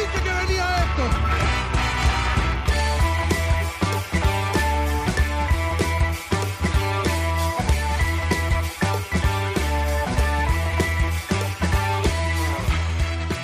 [0.00, 1.02] Dije que venía esto.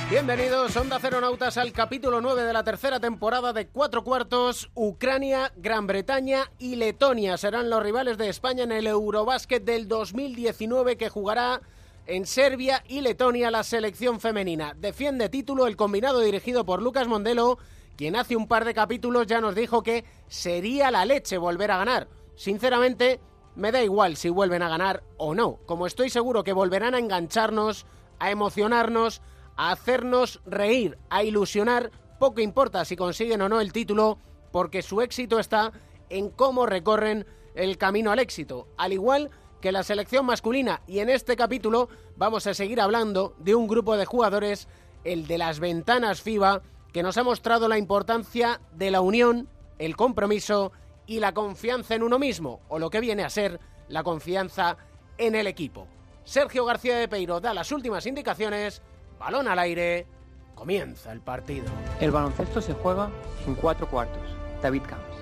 [0.08, 4.70] Bienvenidos, Onda Ceronautas, al capítulo 9 de la tercera temporada de Cuatro Cuartos.
[4.74, 10.96] Ucrania, Gran Bretaña y Letonia serán los rivales de España en el Eurobásquet del 2019
[10.96, 11.60] que jugará
[12.06, 14.74] en Serbia y Letonia la selección femenina.
[14.78, 17.58] Defiende título el combinado dirigido por Lucas Mondelo,
[17.96, 21.78] quien hace un par de capítulos ya nos dijo que sería la leche volver a
[21.78, 22.08] ganar.
[22.36, 23.20] Sinceramente,
[23.54, 26.98] me da igual si vuelven a ganar o no, como estoy seguro que volverán a
[26.98, 27.86] engancharnos,
[28.18, 29.22] a emocionarnos,
[29.56, 31.90] a hacernos reír, a ilusionar,
[32.20, 34.18] poco importa si consiguen o no el título,
[34.52, 35.72] porque su éxito está
[36.08, 39.36] en cómo recorren el camino al éxito, al igual que
[39.72, 40.82] la selección masculina.
[40.86, 44.68] Y en este capítulo vamos a seguir hablando de un grupo de jugadores,
[45.04, 49.96] el de las ventanas FIBA, que nos ha mostrado la importancia de la unión, el
[49.96, 50.72] compromiso
[51.06, 54.76] y la confianza en uno mismo, o lo que viene a ser la confianza
[55.18, 55.86] en el equipo.
[56.24, 58.82] Sergio García de Peiro da las últimas indicaciones
[59.18, 60.06] balón al aire,
[60.54, 61.66] comienza el partido.
[62.00, 63.10] El baloncesto se juega
[63.46, 64.22] en cuatro cuartos.
[64.62, 65.15] David Camps.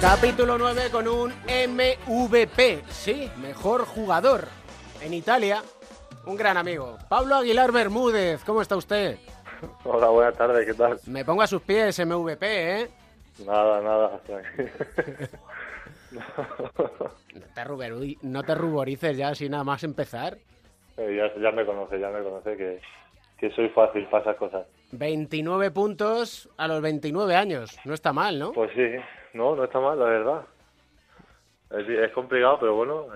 [0.00, 4.48] Capítulo 9 con un MVP, sí, mejor jugador
[5.00, 5.62] en Italia,
[6.26, 6.98] un gran amigo.
[7.08, 9.18] Pablo Aguilar Bermúdez, ¿cómo está usted?
[9.82, 11.00] Hola, buenas tardes, ¿qué tal?
[11.06, 12.90] Me pongo a sus pies, MVP, ¿eh?
[13.44, 14.20] Nada, nada.
[16.12, 16.20] no,
[17.54, 20.38] te no te ruborices ya sin nada más empezar.
[20.96, 22.80] Eh, ya, ya me conoce, ya me conoce que,
[23.38, 24.66] que soy fácil para esas cosas.
[24.92, 28.52] 29 puntos a los 29 años, no está mal, ¿no?
[28.52, 28.92] Pues sí,
[29.32, 30.42] no, no está mal, la verdad.
[31.70, 33.06] Es, es complicado, pero bueno,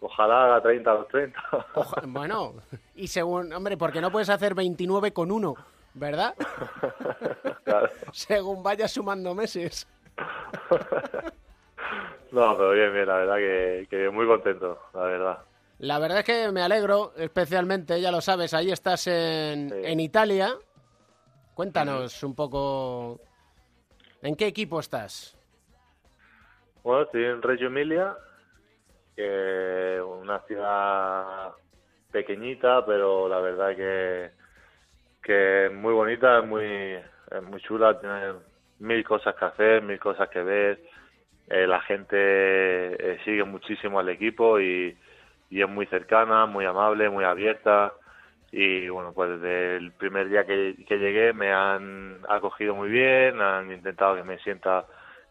[0.00, 1.38] ojalá haga 30 a los 30.
[1.74, 2.54] Oja- bueno,
[2.94, 5.54] y según, hombre, porque no puedes hacer 29 con uno,
[5.98, 6.34] ¿verdad?
[7.64, 7.88] Claro.
[8.12, 9.86] según vayas sumando meses.
[12.30, 15.38] No, pero bien, bien, la verdad que, que muy contento, la verdad.
[15.78, 19.76] La verdad es que me alegro, especialmente, ya lo sabes, ahí estás en, Sí.
[19.84, 20.54] en Italia.
[21.54, 23.18] Cuéntanos un poco,
[24.20, 25.38] ¿en qué equipo estás?
[26.82, 28.14] Bueno, estoy en Reggio Emilia,
[29.16, 31.52] que una ciudad
[32.12, 34.30] pequeñita, pero la verdad que,
[35.22, 38.34] que es muy bonita, es muy, es muy chula, tiene
[38.80, 40.80] mil cosas que hacer, mil cosas que ver.
[41.48, 44.96] Eh, la gente eh, sigue muchísimo al equipo y,
[45.50, 47.92] y es muy cercana, muy amable, muy abierta.
[48.52, 53.40] Y bueno, pues desde el primer día que, que llegué me han acogido muy bien,
[53.40, 54.86] han intentado que me sienta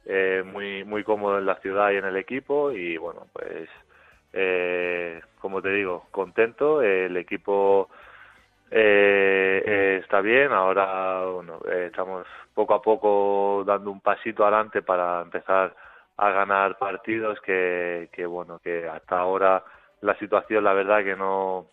[0.09, 3.67] eh, muy muy cómodo en la ciudad y en el equipo y bueno pues
[4.31, 7.89] eh, como te digo contento el equipo
[8.71, 14.81] eh, eh, está bien ahora bueno eh, estamos poco a poco dando un pasito adelante
[14.81, 15.75] para empezar
[16.17, 19.63] a ganar partidos que, que bueno que hasta ahora
[20.01, 21.67] la situación la verdad que no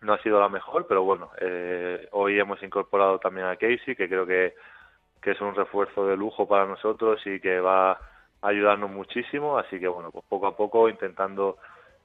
[0.00, 4.08] no ha sido la mejor pero bueno eh, hoy hemos incorporado también a Casey que
[4.08, 4.54] creo que
[5.20, 7.98] que es un refuerzo de lujo para nosotros y que va a
[8.42, 9.58] ayudarnos muchísimo.
[9.58, 11.58] Así que bueno, pues poco a poco intentando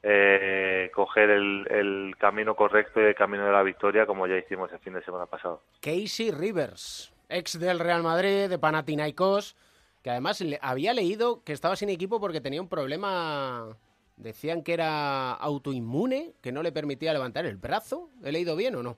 [0.03, 4.71] eh, coger el, el camino correcto y el camino de la victoria como ya hicimos
[4.73, 5.61] el fin de semana pasado.
[5.81, 9.55] Casey Rivers, ex del Real Madrid, de Panathinaikos,
[10.03, 13.69] que además le- había leído que estaba sin equipo porque tenía un problema,
[14.17, 18.09] decían que era autoinmune, que no le permitía levantar el brazo.
[18.23, 18.97] ¿He leído bien o no?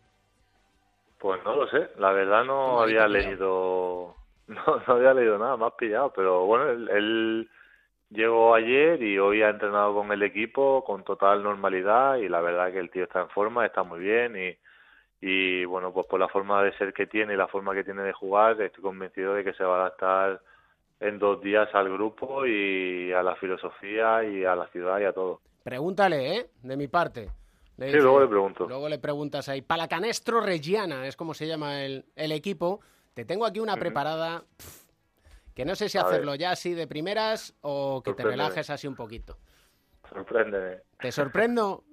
[1.19, 4.15] Pues no lo sé, la verdad no te había leído,
[4.47, 7.49] no, no había leído nada, más pillado, pero bueno, él
[8.09, 12.71] llegó ayer y hoy ha entrenado con el equipo con total normalidad y la verdad
[12.71, 14.57] que el tío está en forma, está muy bien y,
[15.21, 18.03] y bueno, pues por la forma de ser que tiene y la forma que tiene
[18.03, 20.41] de jugar, estoy convencido de que se va a adaptar
[20.99, 25.13] en dos días al grupo y a la filosofía y a la ciudad y a
[25.13, 25.41] todo.
[25.63, 26.47] Pregúntale, ¿eh?
[26.61, 27.29] De mi parte.
[27.77, 28.67] Le Sí, luego le pregunto.
[28.67, 29.61] Luego le preguntas ahí.
[29.61, 32.79] Palacanestro Reggiana es como se llama el, el equipo.
[33.13, 34.43] Te tengo aquí una preparada
[35.55, 36.13] que no sé si A ver.
[36.13, 39.39] hacerlo ya así de primeras o que te relajes así un poquito.
[40.09, 40.81] Sorpréndeme.
[40.99, 41.83] ¿Te sorprendo?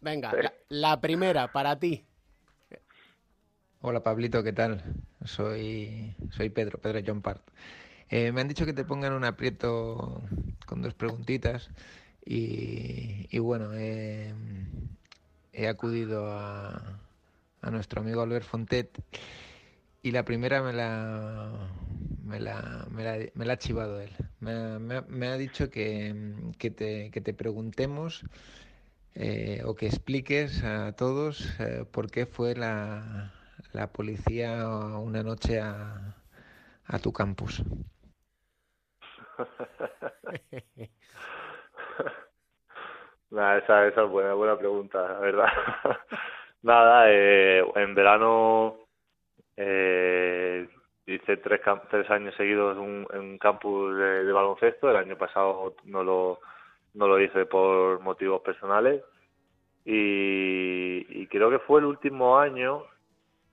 [0.00, 0.36] Venga, Sí.
[0.42, 2.04] la, la primera para ti.
[3.80, 4.82] Hola Pablito, ¿qué tal?
[5.24, 7.42] Soy, soy Pedro, Pedro John Part.
[8.08, 10.22] Eh, me han dicho que te pongan un aprieto
[10.66, 11.70] con dos preguntitas
[12.24, 14.32] y, y bueno, eh,
[15.52, 17.00] he acudido a,
[17.60, 19.02] a nuestro amigo Albert Fontet
[20.02, 21.50] y la primera me la,
[22.24, 24.10] me la, me la, me la ha chivado él.
[24.40, 24.78] Me, ha-
[25.08, 28.24] me ha- dicho que, que te, que te preguntemos
[29.14, 33.32] eh, o que expliques a todos eh, por qué fue la,
[33.72, 36.16] la policía una noche a,
[36.86, 37.62] a tu campus.
[43.30, 45.46] Nada, esa, esa es buena, buena pregunta, la verdad.
[46.62, 48.76] Nada, eh, en verano
[49.56, 50.68] eh,
[51.06, 51.60] hice tres,
[51.90, 54.90] tres años seguidos en un campus de, baloncesto.
[54.90, 56.40] El año pasado no lo,
[56.94, 59.02] no lo hice por motivos personales.
[59.84, 62.84] Y, y creo que fue el último año,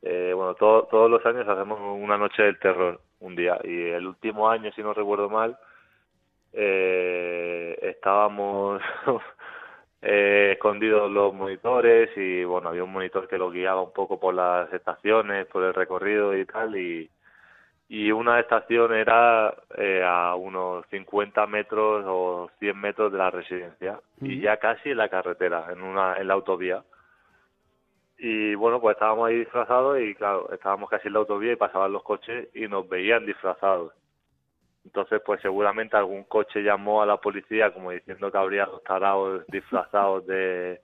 [0.01, 3.59] eh, bueno, todo- todos los años hacemos una noche del terror, un día.
[3.63, 5.57] Y el último año, si no recuerdo mal,
[6.53, 8.81] eh, estábamos
[10.01, 14.33] eh, escondidos los monitores y bueno, había un monitor que lo guiaba un poco por
[14.33, 17.09] las estaciones, por el recorrido y tal y,
[17.89, 23.99] y una estación era eh, a unos 50 metros o 100 metros de la residencia
[24.21, 26.83] y ya casi en la carretera, en una en la autovía.
[28.19, 31.91] Y bueno, pues estábamos ahí disfrazados y claro, estábamos casi en la autovía y pasaban
[31.91, 33.91] los coches y nos veían disfrazados.
[34.85, 39.45] Entonces, pues seguramente algún coche llamó a la policía como diciendo que habría dos tarados
[39.47, 40.79] disfrazados de...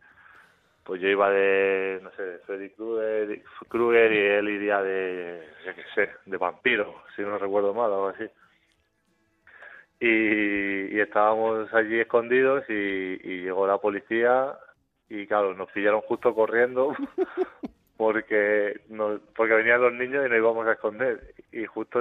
[0.85, 5.73] Pues yo iba de, no sé, de Freddy Krueger, Krueger y él iría de, yo
[5.73, 8.25] qué sé, de vampiro, si no recuerdo mal, algo así.
[9.99, 14.55] Y, y estábamos allí escondidos y, y llegó la policía
[15.09, 16.95] y claro, nos pillaron justo corriendo
[17.97, 21.99] porque nos, porque venían los niños y nos íbamos a esconder y justo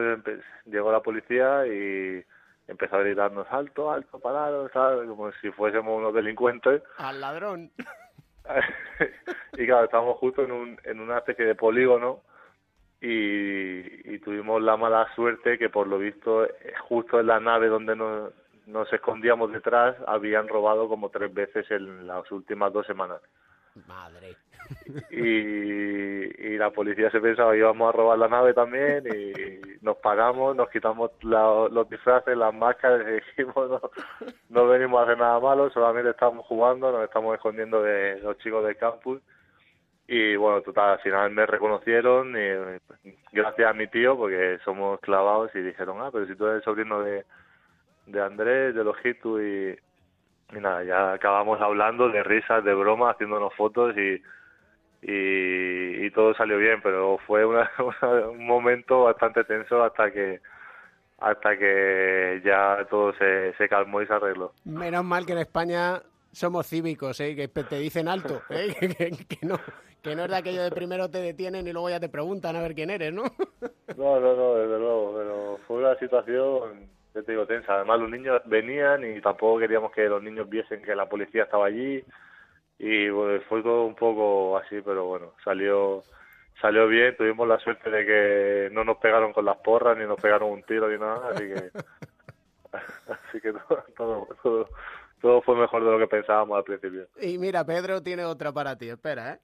[0.67, 2.25] llegó la policía y
[2.67, 7.71] empezó a gritarnos alto, alto, parados, como si fuésemos unos delincuentes Al ladrón.
[9.55, 12.21] y claro, estábamos justo en, un, en una especie de polígono
[13.01, 17.69] y, y tuvimos la mala suerte que por lo visto eh, justo en la nave
[17.69, 18.33] donde nos,
[18.67, 23.21] nos escondíamos detrás habían robado como tres veces en las últimas dos semanas
[23.87, 24.37] Madre.
[25.11, 29.97] y, y la policía se pensaba que íbamos a robar la nave también y nos
[29.99, 33.81] pagamos, nos quitamos los disfraces, las máscaras y dijimos no,
[34.49, 38.65] no venimos a hacer nada malo, solamente estamos jugando, nos estamos escondiendo de los chicos
[38.65, 39.21] del campus
[40.07, 45.51] y bueno, total, al final me reconocieron y, gracias a mi tío porque somos clavados
[45.55, 47.25] y dijeron, ah, pero si tú eres el sobrino de,
[48.07, 49.77] de Andrés, de los y,
[50.57, 54.23] y nada, ya acabamos hablando de risas, de bromas, haciéndonos fotos y,
[55.03, 57.71] y, y todo salió bien, pero fue una-
[58.03, 60.41] una- un momento bastante tenso hasta que
[61.19, 64.53] hasta que ya todo se, se calmó y se arregló.
[64.65, 67.37] Menos mal que en España somos cívicos, ¿eh?
[67.37, 68.75] que te dicen alto, ¿eh?
[68.81, 69.59] que, que- que no,
[70.03, 72.63] que no es de aquello de primero te detienen y luego ya te preguntan a
[72.63, 73.23] ver quién eres, ¿no?
[73.97, 77.75] No, no, no, desde luego, pero fue una situación, ya te digo, tensa.
[77.75, 81.67] Además los niños venían y tampoco queríamos que los niños viesen que la policía estaba
[81.67, 82.05] allí
[82.79, 86.03] y bueno, fue todo un poco así, pero bueno, salió
[86.61, 90.21] salió bien, tuvimos la suerte de que no nos pegaron con las porras ni nos
[90.21, 91.71] pegaron un tiro ni nada, así que
[92.73, 94.69] así que todo, todo, todo,
[95.21, 97.07] todo fue mejor de lo que pensábamos al principio.
[97.21, 99.39] Y mira, Pedro tiene otra para ti, espera, ¿eh?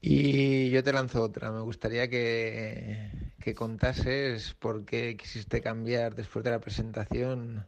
[0.00, 1.50] Y yo te lanzo otra.
[1.50, 7.64] Me gustaría que, que contases por qué quisiste cambiar después de la presentación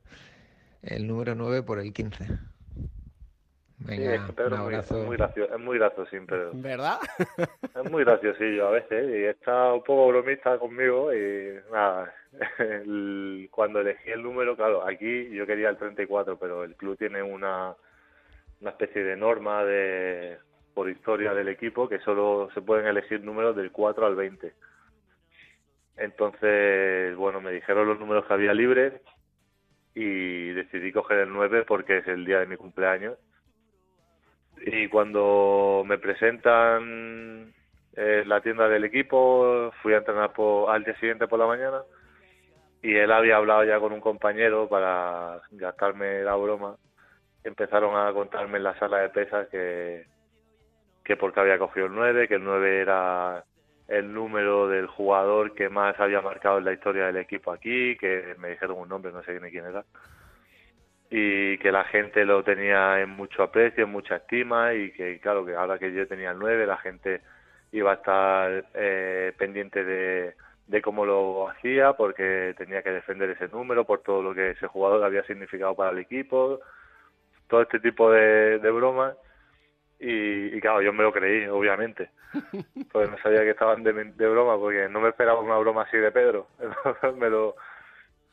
[0.83, 2.26] el número 9 por el 15.
[3.88, 6.50] Sí, es que Pedro un es muy, es muy gracioso, es muy graciosín, Pedro.
[6.55, 6.99] ¿Verdad?
[7.75, 12.12] Es muy graciosillo a veces y está un poco bromista conmigo y nada,
[12.59, 17.23] el- cuando elegí el número, claro, aquí yo quería el 34, pero el club tiene
[17.23, 17.75] una,
[18.61, 20.37] una especie de norma de
[20.75, 24.52] por historia del equipo que solo se pueden elegir números del 4 al 20.
[25.97, 28.95] Entonces, bueno, me dijeron los números que había libres
[29.95, 33.19] y decidí coger el 9 porque es el día de mi cumpleaños
[34.65, 37.53] y cuando me presentan
[37.95, 41.83] en la tienda del equipo, fui a entrenar por, al día siguiente por la mañana
[42.83, 46.77] y él había hablado ya con un compañero para gastarme la broma.
[47.45, 50.07] Empezaron a contarme en la sala de pesas que,
[51.05, 53.45] que porque había cogido el 9, que el 9 era
[53.93, 58.35] el número del jugador que más había marcado en la historia del equipo aquí, que
[58.39, 59.85] me dijeron un nombre, no sé ni quién era,
[61.11, 65.45] y que la gente lo tenía en mucho aprecio, en mucha estima, y que claro,
[65.45, 67.21] que ahora que yo tenía el 9, la gente
[67.73, 70.37] iba a estar eh, pendiente de,
[70.69, 74.69] de cómo lo hacía, porque tenía que defender ese número, por todo lo que ese
[74.69, 76.61] jugador había significado para el equipo,
[77.47, 79.15] todo este tipo de, de bromas
[80.04, 82.11] y, claro, yo me lo creí, obviamente.
[82.90, 83.92] Pues no sabía que estaban de,
[84.28, 86.49] broma, porque no me esperaba una broma así de Pedro.
[87.18, 87.54] me, lo,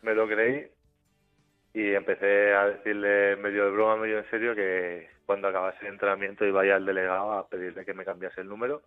[0.01, 0.67] me lo creí
[1.73, 6.43] y empecé a decirle medio de broma, medio en serio, que cuando acabase el entrenamiento
[6.43, 8.81] iba ya al delegado a pedirle que me cambiase el número.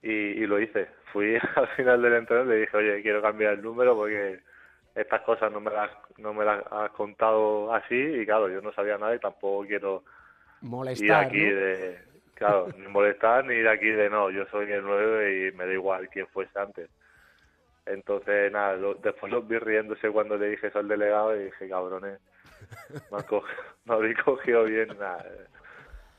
[0.00, 0.88] Y, y lo hice.
[1.12, 4.40] Fui al final del entrenamiento y le dije, oye, quiero cambiar el número porque
[4.94, 8.72] estas cosas no me las, no me las has contado así y claro, yo no
[8.72, 10.04] sabía nada y tampoco quiero
[10.60, 11.26] molestar.
[11.26, 11.98] aquí de,
[12.34, 15.72] claro, ni molestar ni de aquí de no, yo soy el 9 y me da
[15.72, 16.88] igual quién fuese antes.
[17.86, 22.18] Entonces, nada, después los vi riéndose cuando le dije eso al delegado y dije, cabrones,
[23.12, 23.18] me,
[23.84, 25.24] me habéis cogido bien, nada,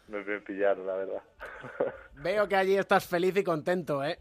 [0.07, 1.21] me, me pillaron, la verdad.
[2.15, 4.17] Veo que allí estás feliz y contento, ¿eh?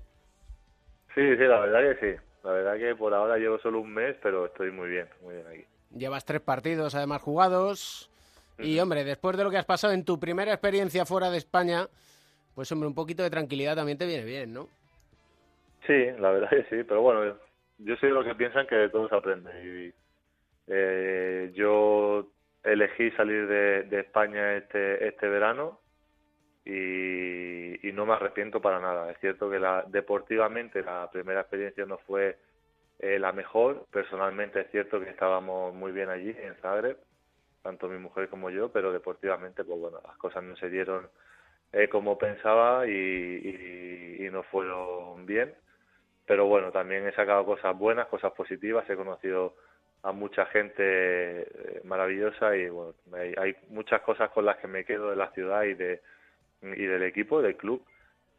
[1.14, 2.20] Sí, sí, la verdad que sí.
[2.44, 5.46] La verdad que por ahora llevo solo un mes, pero estoy muy bien, muy bien
[5.48, 5.64] aquí.
[5.96, 8.10] Llevas tres partidos además jugados.
[8.58, 11.88] Y hombre, después de lo que has pasado en tu primera experiencia fuera de España,
[12.54, 14.68] pues hombre, un poquito de tranquilidad también te viene bien, ¿no?
[15.86, 17.36] Sí, la verdad que sí, pero bueno,
[17.78, 19.50] yo soy de los que piensan que de todo se aprende.
[19.64, 19.94] Y,
[20.68, 22.28] eh, yo
[22.64, 25.78] elegí salir de, España este, este verano
[26.64, 29.10] y, y, no me arrepiento para nada.
[29.12, 32.36] Es cierto que la, deportivamente la primera experiencia no fue
[32.98, 33.86] eh, la mejor.
[33.92, 36.98] Personalmente es cierto que estábamos muy bien allí en Zagreb
[37.66, 41.08] tanto mi mujer como yo, pero deportivamente, pues bueno, las cosas no se dieron
[41.72, 45.52] eh, como pensaba y, no fueron bien.
[46.26, 49.56] Pero bueno, también he sacado cosas buenas, cosas positivas, he conocido
[50.02, 52.94] a mucha gente eh, maravillosa y bueno,
[53.38, 56.02] hay, muchas cosas con las que me quedo de la ciudad y de
[56.62, 57.84] y del equipo, del club.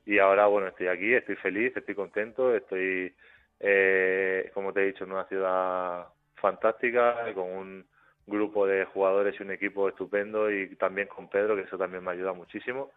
[0.05, 3.13] Y ahora, bueno, estoy aquí, estoy feliz, estoy contento, estoy,
[3.60, 7.86] eh, como te he dicho, en una ciudad fantástica, con un,
[8.27, 12.12] grupo de jugadores y un equipo estupendo y también con Pedro, que eso también me
[12.12, 12.91] ayuda muchísimo.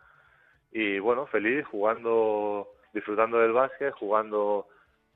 [0.72, 4.66] Y bueno, feliz jugando, disfrutando del básquet, jugando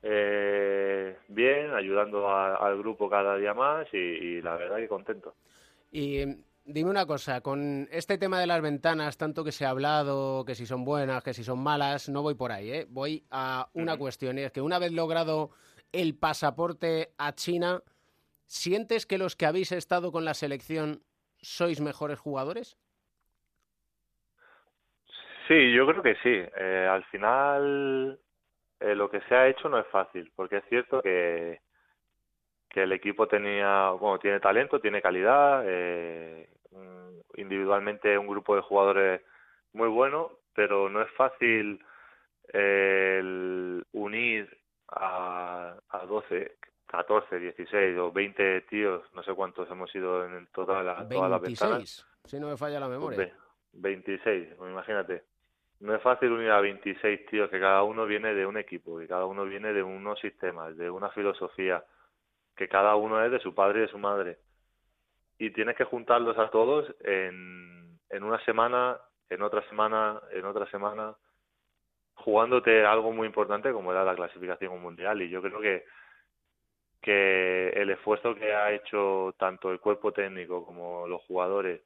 [0.01, 5.35] eh, bien, ayudando al grupo cada día más y, la verdad que contento.
[5.91, 6.23] Y
[6.63, 10.55] dime una cosa, con este tema de las ventanas, tanto que se ha hablado, que
[10.55, 12.87] si son buenas, que si son malas, no voy por ahí, ¿eh?
[12.89, 15.51] voy a una cuestión, y es que una vez logrado
[15.91, 17.81] el pasaporte a China,
[18.47, 21.01] ¿Sientes que los que habéis estado con la selección
[21.41, 22.77] sois mejores jugadores?
[25.47, 26.43] Sí, yo creo que sí.
[26.57, 28.19] Eh, al final,
[28.79, 31.61] eh, lo que se ha hecho no es fácil, porque es cierto que,
[32.69, 36.49] que el equipo tenía, bueno, tiene talento, tiene calidad, eh,
[37.35, 39.21] individualmente un grupo de jugadores
[39.73, 41.83] muy bueno, pero no es fácil
[43.91, 46.57] unir a, a 12
[46.95, 51.41] 14, 16 o 20 tíos, no sé cuántos hemos ido en toda la, todas las
[51.41, 52.07] ventanas.
[52.23, 53.33] si no me falla la memoria.
[53.73, 55.23] 26, imagínate.
[55.81, 59.07] No es fácil unir a 26 tíos que cada uno viene de un equipo, que
[59.07, 61.83] cada uno viene de unos sistemas, de una filosofía,
[62.55, 64.37] que cada uno es de su padre y de su madre.
[65.37, 68.97] Y tienes que juntarlos a todos en, en una semana,
[69.29, 71.13] en otra semana, en otra semana,
[72.13, 75.21] jugándote algo muy importante como era la clasificación mundial.
[75.21, 75.83] Y yo creo que
[77.05, 81.81] que el esfuerzo que ha hecho tanto el cuerpo técnico como los jugadores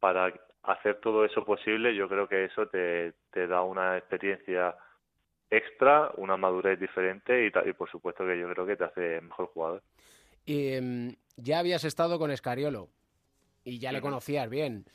[0.00, 4.74] para hacer todo eso posible, yo creo que eso te, te da una experiencia
[5.50, 9.48] extra, una madurez diferente y, y, por supuesto que yo creo que te hace mejor
[9.48, 9.82] jugador.
[10.46, 12.88] Y em, ya habías estado con Escariolo
[13.64, 14.86] y ya le conocías bien.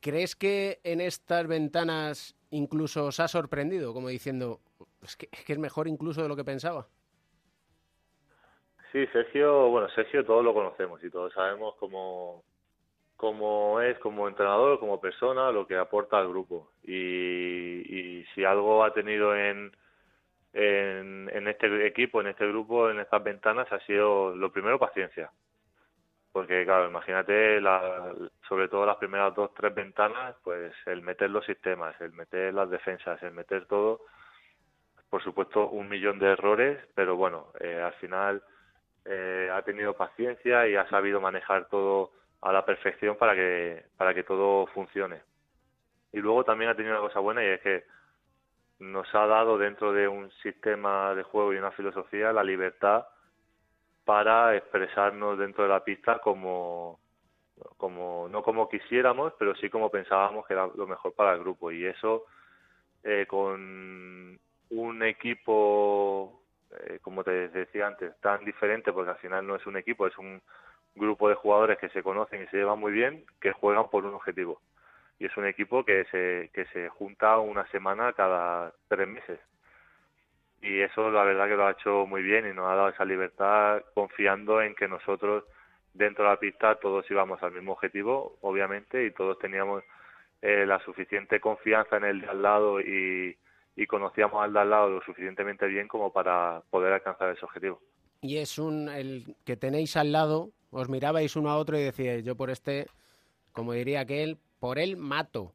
[0.00, 4.62] ¿Crees que en estas ventanas incluso os ha sorprendido, como diciendo,
[5.02, 6.88] es que, es que es mejor incluso de lo que pensaba?
[8.92, 12.42] Sí, Sergio, bueno, Sergio todos lo conocemos y todos sabemos cómo,
[13.16, 16.72] cómo es como entrenador, como persona, lo que aporta al grupo.
[16.82, 19.70] Y, y si algo ha tenido en,
[20.52, 25.30] en, en este equipo, en este grupo, en estas ventanas, ha sido lo primero paciencia.
[26.32, 28.12] Porque, claro, imagínate, la,
[28.48, 32.70] sobre todo las primeras dos, tres ventanas, pues el meter los sistemas, el meter las
[32.70, 34.00] defensas, el meter todo,
[35.08, 38.42] por supuesto, un millón de errores, pero bueno, eh, al final
[39.04, 44.14] eh, ha tenido paciencia y ha sabido manejar todo a la perfección para que para
[44.14, 45.22] que todo funcione.
[46.12, 47.84] y luego también ha tenido una cosa buena y es que
[48.80, 53.06] nos ha dado dentro de un sistema de juego y una filosofía la libertad
[54.04, 56.98] para expresarnos dentro de la pista como,
[57.76, 61.70] como no como quisiéramos, pero sí como pensábamos que era lo mejor para el grupo.
[61.70, 62.24] Y eso
[63.04, 64.38] eh, con
[64.70, 66.39] un equipo,
[66.78, 70.16] eh, como te decía antes, tan diferente, porque al final no es un equipo, es
[70.18, 70.40] un
[70.94, 74.14] grupo de jugadores que se conocen y se llevan muy bien, que juegan por un
[74.14, 74.60] objetivo.
[75.18, 79.40] Y es un equipo que se, que se junta una semana cada tres meses
[80.62, 83.04] y eso la verdad que lo ha hecho muy bien y nos ha dado esa
[83.04, 85.44] libertad confiando en que nosotros
[85.94, 89.82] dentro de la pista todos íbamos al mismo objetivo, obviamente, y todos teníamos
[90.42, 93.36] eh, la suficiente confianza en el de al lado y,
[93.80, 97.80] y conocíamos al de al lado lo suficientemente bien como para poder alcanzar ese objetivo.
[98.20, 102.22] Y es un el que tenéis al lado, os mirabais uno a otro y decíais,
[102.22, 102.88] yo por este,
[103.52, 105.54] como diría aquel, por él mato.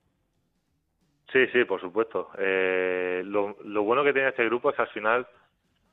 [1.31, 2.31] Sí, sí, por supuesto.
[2.39, 5.27] Eh, lo, lo bueno que tiene este grupo es que al final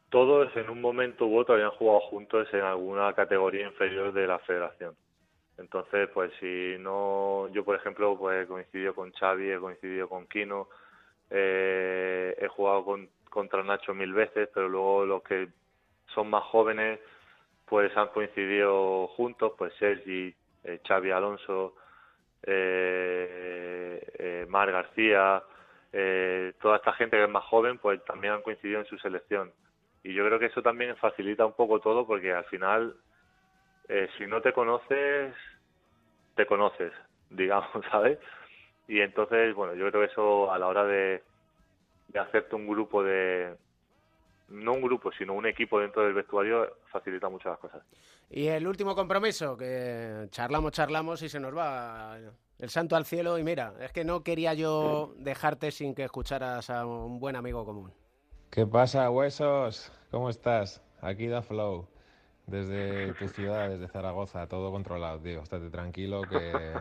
[0.08, 4.38] todos en un momento u otro habían jugado juntos en alguna categoría inferior de la
[4.38, 4.94] federación.
[5.58, 10.26] Entonces, pues si no, yo por ejemplo, pues he coincidido con Xavi, he coincidido con
[10.26, 10.68] Kino,
[11.32, 15.48] eh, he jugado con, contra Nacho mil veces, pero luego los que
[16.14, 17.00] son más jóvenes,
[17.66, 20.34] pues han coincidido juntos, pues Sergi,
[20.64, 21.74] eh, Xavi Alonso,
[22.42, 25.42] eh, eh, Mar García,
[25.92, 29.52] eh, toda esta gente que es más joven, pues también han coincidido en su selección.
[30.02, 32.96] Y yo creo que eso también facilita un poco todo porque al final,
[33.88, 35.34] eh, si no te conoces,
[36.34, 36.92] te conoces,
[37.30, 38.18] digamos, ¿sabes?
[38.92, 41.22] Y entonces, bueno, yo creo que eso a la hora de,
[42.08, 43.56] de hacerte un grupo de,
[44.50, 47.82] no un grupo, sino un equipo dentro del vestuario facilita mucho las cosas.
[48.28, 52.18] Y el último compromiso, que charlamos, charlamos y se nos va
[52.58, 53.38] el santo al cielo.
[53.38, 57.64] Y mira, es que no quería yo dejarte sin que escucharas a un buen amigo
[57.64, 57.94] común.
[58.50, 59.90] ¿Qué pasa, huesos?
[60.10, 60.82] ¿Cómo estás?
[61.00, 61.88] Aquí da Flow,
[62.46, 65.40] desde tu ciudad, desde Zaragoza, todo controlado, tío.
[65.40, 66.74] Estate tranquilo que,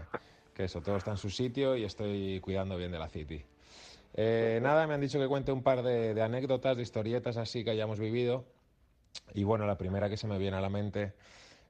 [0.54, 3.44] que eso, todo está en su sitio y estoy cuidando bien de la City.
[4.14, 7.64] Eh, nada, me han dicho que cuente un par de, de, anécdotas, de historietas así
[7.64, 8.46] que hayamos vivido.
[9.34, 11.14] Y bueno, la primera que se me viene a la mente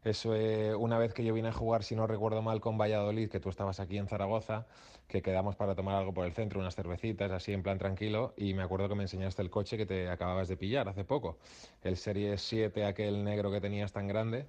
[0.04, 3.30] es eh, una vez que yo vine a jugar, si no recuerdo mal, con Valladolid,
[3.30, 4.65] que tú estabas aquí en Zaragoza,
[5.08, 8.54] que quedamos para tomar algo por el centro, unas cervecitas, así en plan tranquilo, y
[8.54, 11.38] me acuerdo que me enseñaste el coche que te acababas de pillar hace poco,
[11.84, 14.48] el Serie 7, aquel negro que tenías tan grande.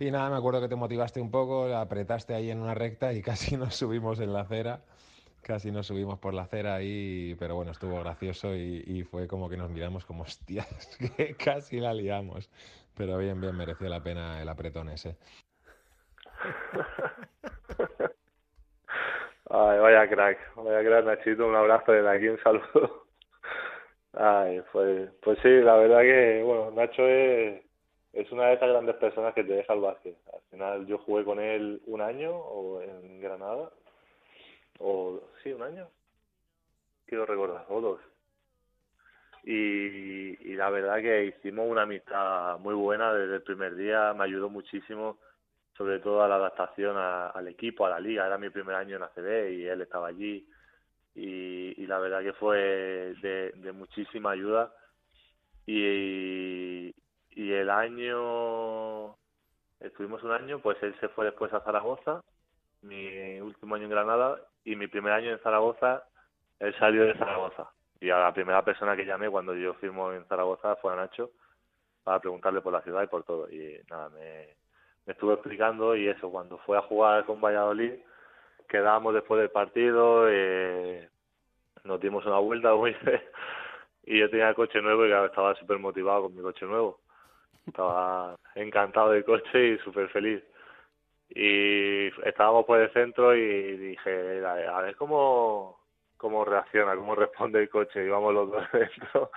[0.00, 3.22] Y nada, me acuerdo que te motivaste un poco, apretaste ahí en una recta y
[3.22, 4.80] casi nos subimos en la acera
[5.42, 9.56] casi nos subimos por la acera ahí, pero bueno, estuvo gracioso y, fue como que
[9.56, 12.50] nos miramos como hostias, que casi la liamos.
[12.96, 15.16] Pero bien, bien, mereció la pena el apretón ese.
[19.52, 23.06] Ay, vaya crack, vaya crack, Nachito, un abrazo desde aquí, un saludo.
[24.12, 27.62] Ay, pues, pues sí, la verdad que, bueno, Nacho es,
[28.12, 30.16] es una de esas grandes personas que te deja el básquet.
[30.32, 33.70] Al final yo jugué con él un año o en Granada
[34.80, 35.88] o sí, un año,
[37.06, 38.00] quiero recordar, o dos.
[39.44, 44.24] Y, y la verdad que hicimos una amistad muy buena desde el primer día, me
[44.24, 45.18] ayudó muchísimo,
[45.76, 48.26] sobre todo a la adaptación al equipo, a la liga.
[48.26, 50.46] Era mi primer año en ACB y él estaba allí.
[51.14, 52.58] Y, y la verdad que fue
[53.22, 54.72] de, de muchísima ayuda.
[55.66, 56.94] Y,
[57.40, 59.16] y el año,
[59.80, 62.22] estuvimos un año, pues él se fue después a Zaragoza,
[62.82, 66.04] mi último año en Granada, y mi primer año en Zaragoza,
[66.58, 67.70] él salió de Zaragoza.
[67.98, 71.30] Y a la primera persona que llamé cuando yo firmo en Zaragoza fue a Nacho
[72.04, 73.48] para preguntarle por la ciudad y por todo.
[73.50, 74.48] Y nada, me,
[75.06, 77.94] me estuvo explicando y eso, cuando fue a jugar con Valladolid,
[78.68, 81.08] quedábamos después del partido, eh,
[81.84, 82.74] nos dimos una vuelta
[84.04, 87.00] y yo tenía el coche nuevo y estaba súper motivado con mi coche nuevo.
[87.70, 90.42] Estaba encantado del coche y súper feliz.
[91.28, 95.78] Y estábamos por el centro y dije, a ver cómo,
[96.16, 99.30] cómo reacciona, cómo responde el coche, íbamos los dos dentro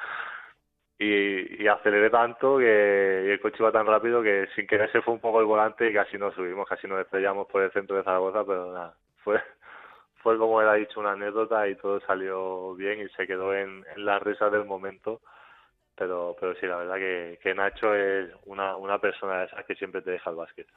[0.97, 5.01] y, y aceleré tanto que y el coche iba tan rápido que sin querer se
[5.01, 7.97] fue un poco el volante y casi nos subimos, casi nos estrellamos por el centro
[7.97, 9.41] de Zaragoza, pero nada, fue
[10.23, 13.85] fue como él ha dicho una anécdota y todo salió bien y se quedó en,
[13.95, 15.21] en las risas del momento
[15.95, 19.75] pero pero sí la verdad que, que Nacho es una, una persona de esas que
[19.75, 20.67] siempre te deja el básquet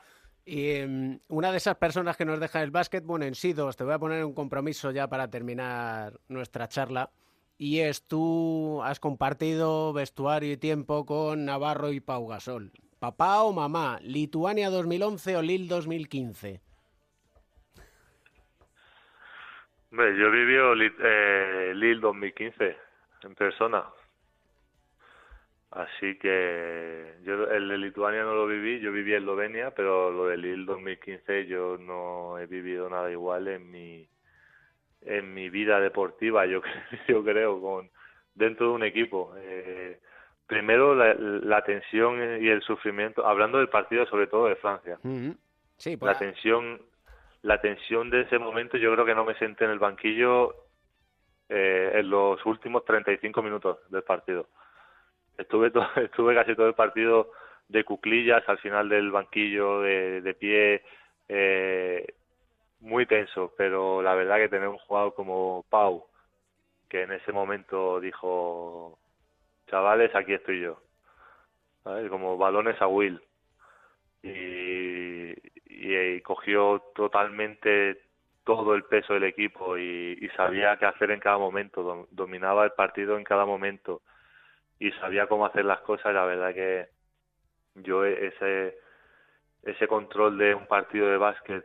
[0.47, 3.77] y um, una de esas personas que nos deja el básquet, bueno, en sí dos,
[3.77, 7.11] te voy a poner un compromiso ya para terminar nuestra charla.
[7.59, 12.71] Y es tú has compartido vestuario y tiempo con Navarro y Pau Gasol.
[13.01, 13.99] ¿Papá o mamá?
[14.03, 16.61] ¿Lituania 2011 o Lille 2015?
[19.91, 20.55] Hombre, yo viví
[21.03, 22.77] eh, Lille 2015
[23.25, 23.85] en persona.
[25.77, 30.27] Así que yo el de Lituania no lo viví, yo viví en Eslovenia, pero lo
[30.27, 34.09] de Lille 2015 yo no he vivido nada igual en mi
[35.03, 36.63] en mi vida deportiva, yo,
[37.09, 37.91] yo creo, con
[38.35, 39.35] dentro de un equipo.
[39.37, 40.01] Eh,
[40.47, 44.99] primero la, la, tensión y el sufrimiento, hablando del partido sobre todo de Francia.
[45.77, 46.11] sí, pues...
[46.11, 46.81] La tensión
[47.43, 50.55] la tensión de ese momento yo creo que no me senté en el banquillo
[51.51, 54.49] eh, en los últimos 35 minutos del partido.
[55.39, 55.73] Estuve,
[56.05, 57.31] estuve casi todo el partido
[57.69, 60.83] de cuclillas al final del banquillo, de, de pie,
[61.29, 62.15] eh,
[62.81, 66.07] muy tenso, pero la verdad que tener un jugador como Pau,
[66.89, 68.99] que en ese momento dijo,
[69.69, 70.81] chavales, aquí estoy yo,
[72.11, 73.21] como balones a Will,
[74.23, 75.35] y,
[76.23, 78.01] cogió totalmente
[78.43, 83.17] todo el peso del equipo y, sabía qué hacer en cada momento, dominaba el partido
[83.17, 84.03] en cada momento
[84.79, 86.13] y sabía cómo hacer las cosas.
[86.15, 86.89] La verdad que
[87.75, 88.79] yo e, ese
[89.63, 91.65] ese control de un partido de básquet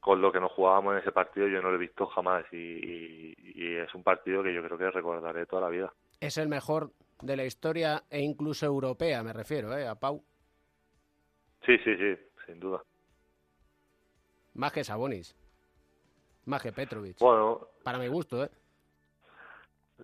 [0.00, 3.34] con lo que nos jugábamos en ese partido yo no lo he visto jamás y,
[3.36, 5.92] y, es un partido que yo creo que recordaré toda la vida.
[6.20, 9.86] Es el mejor de la historia e incluso europea, me refiero, ¿eh?
[9.86, 10.22] A Pau.
[11.64, 12.82] Sí, sí, sí, sin duda.
[14.54, 15.36] Más que Sabonis.
[16.46, 17.18] Más que Petrovic.
[17.18, 17.68] Bueno.
[17.82, 18.50] Para mi gusto, ¿eh?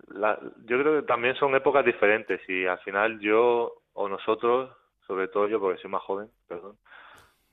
[0.07, 4.71] La, yo creo que también son épocas diferentes y al final yo o nosotros,
[5.05, 6.77] sobre todo yo porque soy más joven, perdón,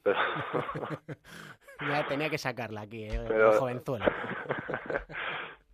[0.02, 0.18] pero...
[1.88, 3.24] ya tenía que sacarla aquí, ¿eh?
[3.28, 3.52] pero...
[3.52, 4.06] jovenzuela.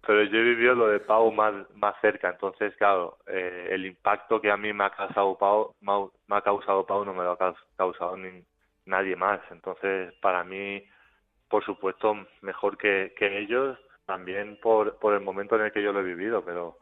[0.06, 4.40] pero yo he vivido lo de Pau más, más cerca, entonces claro, eh, el impacto
[4.40, 7.54] que a mí me ha causado Pau, me ha causado Pau no me lo ha
[7.76, 8.44] causado ni,
[8.86, 10.82] nadie más, entonces para mí,
[11.48, 15.92] por supuesto, mejor que, que ellos, también por, por el momento en el que yo
[15.92, 16.78] lo he vivido, pero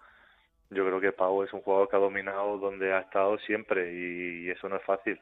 [0.71, 4.51] yo creo que Pau es un jugador que ha dominado donde ha estado siempre y,
[4.51, 5.21] eso no es fácil.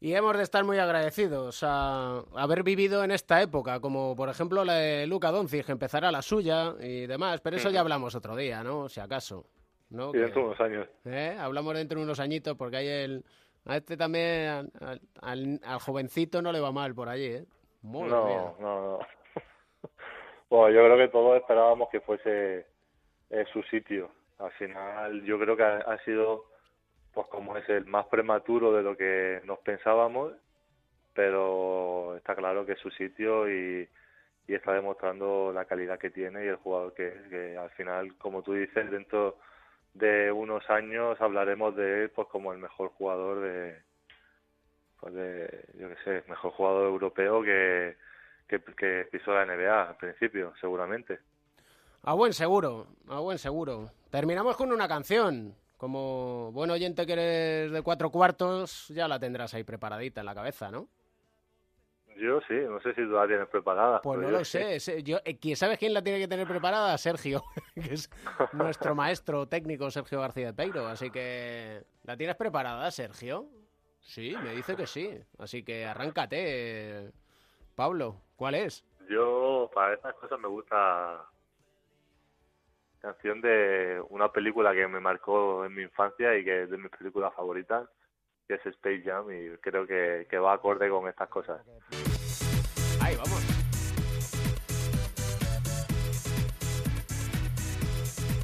[0.00, 4.64] Y hemos de estar muy agradecidos a haber vivido en esta época, como por ejemplo
[4.64, 8.36] la de Luca Doncic, que empezará la suya y demás, pero eso ya hablamos otro
[8.36, 8.88] día, ¿no?
[8.88, 9.46] Si acaso.
[9.90, 10.10] ¿no?
[10.14, 10.88] Y dentro de unos años.
[11.04, 11.36] ¿Eh?
[11.38, 13.24] Hablamos dentro de unos añitos porque hay el...
[13.66, 15.00] A este también, al,
[15.62, 17.46] al, jovencito no le va mal por allí, ¿eh?
[17.82, 18.98] no, no, no.
[20.54, 22.64] Bueno, yo creo que todos esperábamos que fuese
[23.28, 24.12] eh, su sitio.
[24.38, 26.44] Al final, yo creo que ha, sido,
[27.12, 30.32] pues como es el más prematuro de lo que nos pensábamos,
[31.12, 33.88] pero está claro que es su sitio y,
[34.46, 38.16] y está demostrando la calidad que tiene y el jugador que es, que al final,
[38.18, 39.38] como tú dices, dentro
[39.92, 43.82] de unos años hablaremos de él pues como el mejor jugador de,
[45.00, 47.96] pues de yo qué sé, mejor jugador europeo que,
[48.48, 51.18] que, que pisó la NBA al principio, seguramente.
[52.02, 53.90] A buen seguro, a buen seguro.
[54.10, 55.54] Terminamos con una canción.
[55.76, 60.34] Como buen oyente que eres de cuatro cuartos, ya la tendrás ahí preparadita en la
[60.34, 60.88] cabeza, ¿no?
[62.16, 64.00] Yo sí, no sé si tú la tienes preparada.
[64.00, 64.78] Pues no lo sé.
[65.02, 66.96] Yo, eh, ¿Sabes quién la tiene que tener preparada?
[66.96, 67.42] Sergio,
[67.74, 68.08] que es
[68.52, 70.86] nuestro maestro técnico, Sergio García de Peiro.
[70.86, 73.48] Así que, ¿la tienes preparada, Sergio?
[74.00, 75.10] Sí, me dice que sí.
[75.38, 77.10] Así que arráncate,
[77.74, 78.16] Pablo.
[78.36, 78.84] ¿Cuál es?
[79.08, 81.24] Yo, para estas cosas me gusta
[83.00, 86.90] canción de una película que me marcó en mi infancia y que es de mis
[86.90, 87.86] películas favoritas,
[88.48, 91.60] que es Space Jam, y creo que, que va acorde con estas cosas.
[93.02, 93.40] Ahí vamos.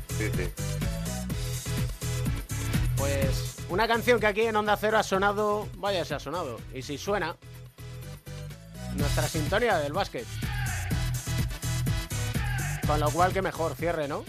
[0.09, 0.53] Sí, sí.
[2.99, 6.83] Pues una canción que aquí en Onda Cero ha sonado, vaya se ha sonado, y
[6.83, 7.35] si suena,
[8.97, 10.27] nuestra sintonía del básquet.
[12.87, 14.25] Con lo cual, que mejor cierre, ¿no?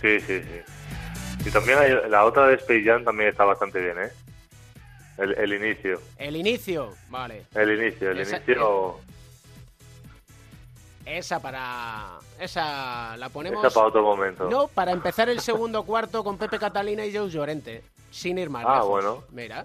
[0.00, 1.46] Sí, sí, sí.
[1.46, 1.78] Y también
[2.10, 4.10] la otra de Space Jam también está bastante bien, ¿eh?
[5.18, 6.00] El, el inicio.
[6.18, 7.46] El inicio, vale.
[7.54, 9.00] El inicio, el inicio.
[11.04, 12.18] Esa para.
[12.38, 13.64] Esa la ponemos.
[13.64, 14.48] Esa para otro momento.
[14.48, 17.82] No, para empezar el segundo cuarto con Pepe Catalina y Joe Llorente.
[18.10, 19.24] Sin ir más ah, bueno.
[19.30, 19.64] Mira.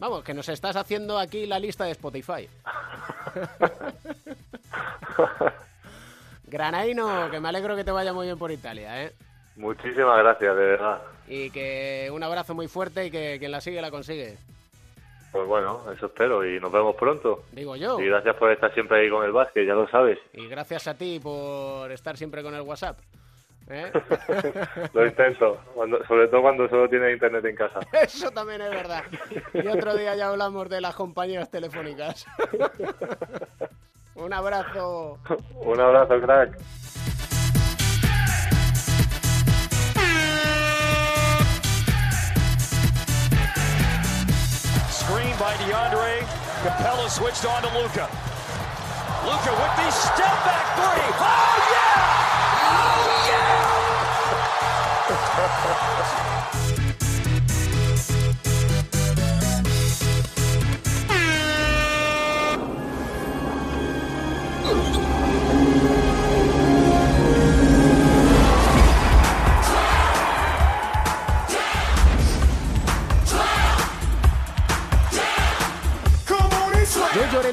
[0.00, 2.48] Vamos, que nos estás haciendo aquí la lista de Spotify.
[6.44, 9.12] Granaino, que me alegro que te vaya muy bien por Italia, ¿eh?
[9.56, 11.02] Muchísimas gracias, de verdad.
[11.26, 14.38] Y que un abrazo muy fuerte y que quien la sigue la consigue.
[15.32, 17.42] Pues bueno, eso espero y nos vemos pronto.
[17.52, 18.00] Digo yo.
[18.00, 20.18] Y gracias por estar siempre ahí con el básquet, ya lo sabes.
[20.32, 22.98] Y gracias a ti por estar siempre con el WhatsApp.
[23.70, 23.92] ¿Eh?
[24.94, 25.60] Lo intento,
[26.06, 27.80] sobre todo cuando solo tiene internet en casa.
[28.02, 29.04] Eso también es verdad.
[29.52, 32.26] Y otro día ya hablamos de las compañías telefónicas.
[34.14, 35.18] Un abrazo.
[35.60, 36.58] Un abrazo, crack.
[44.90, 46.26] Screen by DeAndre.
[46.64, 48.08] Capella switched on to Luca.
[49.24, 51.37] Luca with the step back three.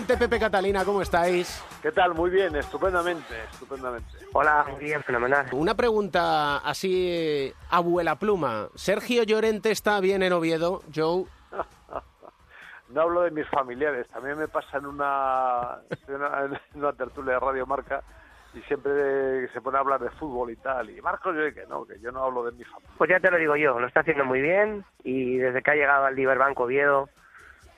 [0.03, 1.63] Pepe Catalina, ¿cómo estáis?
[1.81, 2.13] ¿Qué tal?
[2.13, 4.09] Muy bien, estupendamente, estupendamente.
[4.33, 5.47] Hola, muy bien, fenomenal.
[5.53, 8.67] Una pregunta así, abuela pluma.
[8.75, 11.25] ¿Sergio Llorente está bien en Oviedo, Joe?
[12.89, 17.33] No hablo de mis familiares, también me pasa en una, en una, en una tertulia
[17.33, 18.03] de Radio Marca
[18.53, 20.91] y siempre se pone a hablar de fútbol y tal.
[20.91, 22.89] Y Marcos, yo que no, que yo no hablo de mi familia.
[22.97, 25.75] Pues ya te lo digo yo, lo está haciendo muy bien y desde que ha
[25.75, 27.09] llegado al Liberbanco Oviedo,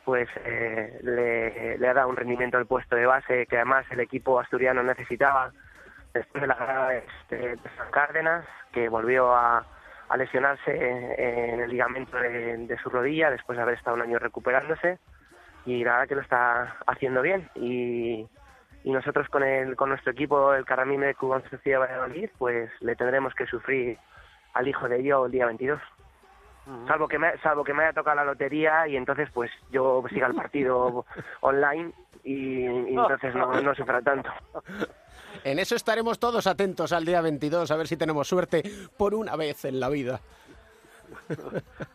[0.08, 4.40] pues eh, le, ha dado un rendimiento al puesto de base que además el equipo
[4.40, 5.52] asturiano necesitaba
[6.14, 9.66] después de la este, de San Cárdenas, que volvió a,
[10.18, 14.98] lesionarse en el ligamento de, su rodilla después de haber estado un año recuperándose.
[15.66, 17.50] Y la verdad que lo está haciendo bien.
[17.56, 18.30] Y,
[18.86, 23.34] nosotros con el con nuestro equipo el Carramime de Cuba Sociedad Valladolid pues le tendremos
[23.34, 23.98] que sufrir
[24.54, 25.82] al hijo de ello el día 22
[26.88, 30.28] salvo que me salvo que me haya tocado la lotería y entonces pues yo siga
[30.28, 31.06] el partido
[31.42, 34.30] online y, y entonces no, no sufra tanto
[35.44, 38.64] En eso estaremos todos atentos al día 22, a ver si tenemos suerte
[38.98, 40.20] por una vez en la vida.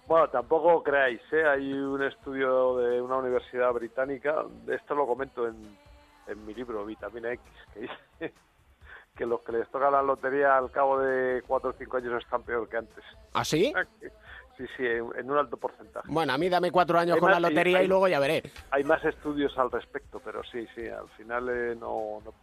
[0.07, 1.45] Bueno, tampoco creáis, ¿eh?
[1.47, 5.77] hay un estudio de una universidad británica, esto lo comento en,
[6.27, 7.95] en mi libro Vitamina X, que dice
[9.17, 12.43] que los que les toca la lotería al cabo de 4 o 5 años están
[12.43, 13.05] peor que antes.
[13.35, 13.73] ¿Ah, sí?
[14.57, 16.07] Sí, sí, en un alto porcentaje.
[16.11, 18.43] Bueno, a mí dame cuatro años Hay con la lotería hay- y luego ya veré.
[18.71, 22.35] Hay más estudios al respecto, pero sí, sí, al final eh, no, no-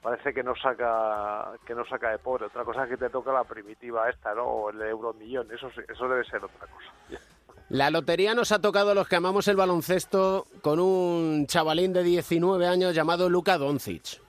[0.00, 2.46] parece que no saca que no saca de pobre.
[2.46, 4.44] Otra cosa es que te toca la primitiva esta, ¿no?
[4.44, 7.20] O el euromillón, eso sí- eso debe ser otra cosa.
[7.68, 12.04] La lotería nos ha tocado a los que amamos el baloncesto con un chavalín de
[12.04, 14.20] 19 años llamado Luka Doncic.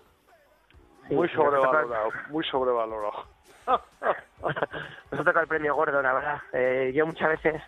[1.10, 3.37] muy sobrevalorado, muy sobrevalorado.
[5.12, 6.42] nos ha tocado el premio gordo, la verdad.
[6.54, 7.62] Eh, yo muchas veces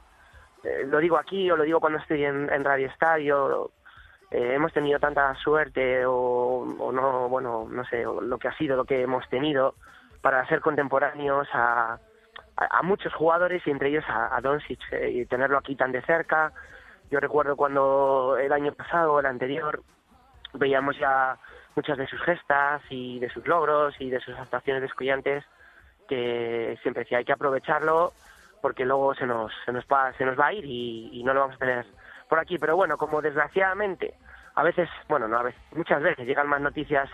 [0.64, 3.72] eh, lo digo aquí o lo digo cuando estoy en, Radio Estadio.
[4.32, 8.86] eh, hemos tenido tanta suerte o, no, bueno, no sé, lo que ha sido lo
[8.86, 9.76] que hemos tenido
[10.22, 12.00] para ser contemporáneos a,
[12.58, 15.92] a, a muchos jugadores y entre ellos a, a Doncic eh, y tenerlo aquí tan
[15.92, 16.54] de cerca.
[17.12, 19.82] Yo recuerdo cuando el año pasado, el anterior,
[20.54, 21.38] veíamos ya
[21.76, 25.44] muchas de sus gestas y de sus logros y de sus actuaciones descollantes
[26.10, 28.12] que siempre decía hay que aprovecharlo
[28.62, 31.41] porque luego se nos se nos va se nos va a ir y, no lo
[31.41, 31.86] vamos a tener
[32.28, 34.15] por aquí pero bueno como desgraciadamente
[34.56, 37.10] a veces bueno no a veces muchas veces llegan más noticias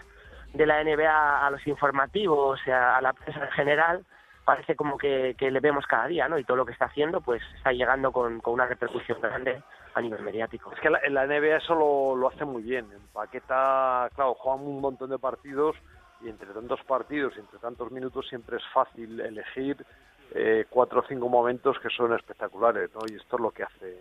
[0.54, 4.06] de la NBA a los informativos a, la prensa en general
[4.46, 7.20] parece como que, que le vemos cada día no y todo lo que está haciendo
[7.20, 9.62] pues está llegando con, con una repercusión grande
[9.96, 10.72] a nivel mediático.
[10.74, 12.86] Es que la, en la NBA eso lo, lo hace muy bien.
[12.92, 15.78] Empaqueta, claro, juegan un montón de partidos
[16.26, 19.86] y entre tantos partidos y entre tantos minutos siempre es fácil elegir
[20.34, 23.02] eh, cuatro o cinco momentos que son espectaculares, ¿no?
[23.08, 24.00] Y esto es lo que hace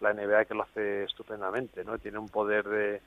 [0.00, 1.98] la NBA, que lo hace estupendamente, ¿no?
[1.98, 3.02] Tiene un poder de,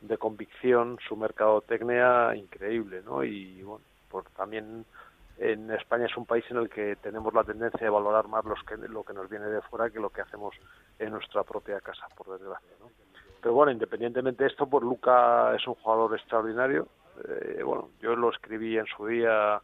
[0.00, 3.22] de convicción, su mercadotecnia increíble, ¿no?
[3.22, 4.86] Y bueno, por también
[5.38, 8.62] en España es un país en el que tenemos la tendencia de valorar más los
[8.64, 10.54] que, lo que nos viene de fuera que lo que hacemos
[10.98, 12.72] en nuestra propia casa, por desgracia.
[12.80, 12.90] ¿no?
[13.40, 16.88] Pero bueno, independientemente de esto, pues Luca es un jugador extraordinario.
[17.26, 19.60] Eh, bueno, yo lo escribí en su día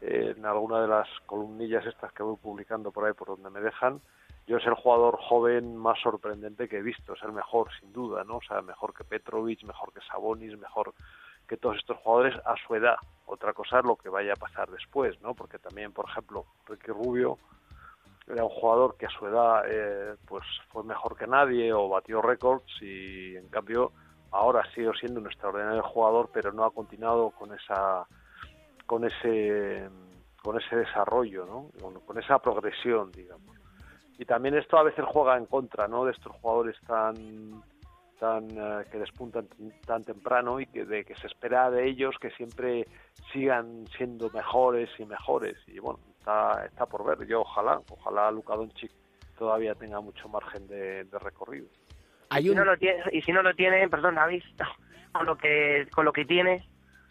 [0.00, 3.60] eh, en alguna de las columnillas estas que voy publicando por ahí por donde me
[3.60, 4.00] dejan.
[4.46, 8.24] Yo es el jugador joven más sorprendente que he visto, es el mejor sin duda,
[8.24, 8.38] ¿no?
[8.38, 10.94] O sea, mejor que Petrovic, mejor que Sabonis, mejor
[11.46, 12.96] que todos estos jugadores a su edad.
[13.26, 15.34] Otra cosa es lo que vaya a pasar después, ¿no?
[15.34, 17.38] Porque también, por ejemplo, Ricky Rubio
[18.26, 22.20] era un jugador que a su edad eh, pues fue mejor que nadie o batió
[22.20, 23.92] récords y en cambio
[24.30, 28.06] ahora sigue siendo un extraordinario jugador, pero no ha continuado con esa
[28.86, 29.88] con ese
[30.42, 31.70] con ese desarrollo, ¿no?
[32.06, 33.56] Con, esa progresión, digamos.
[34.18, 36.04] Y también esto a veces juega en contra, ¿no?
[36.04, 37.62] De estos jugadores tan
[38.18, 39.48] tan eh, que despuntan
[39.86, 42.88] tan temprano y que de que se espera de ellos que siempre
[43.32, 48.54] sigan siendo mejores y mejores y bueno está está por ver yo ojalá ojalá Luka
[49.38, 51.68] todavía tenga mucho margen de, de recorrido
[52.30, 54.42] Hay y, si no lo tiene, y si no lo tiene, perdón, David,
[55.12, 56.64] con lo que con lo que tiene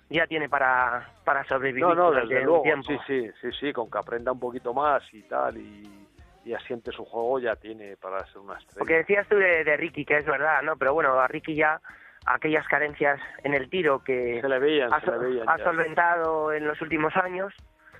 [0.10, 2.88] ya tiene para, para sobrevivir No, no, desde un luego, tiempo.
[2.88, 6.08] sí, sí, sí, sí, con que aprenda un poquito más y tal y,
[6.45, 8.80] y asiente su juego ya tiene para ser una estrella.
[8.80, 10.77] Porque decías tú de, de Ricky, que es verdad, ¿no?
[10.77, 11.82] Pero bueno, a Ricky ya
[12.25, 15.58] aquellas carencias en el tiro que Se le veían, ha, se le sol- veían ha
[15.58, 15.63] ya.
[15.65, 17.53] solventado en los últimos años,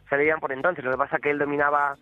[0.08, 0.86] se le veían por entonces.
[0.86, 1.96] Lo que pasa es que él dominaba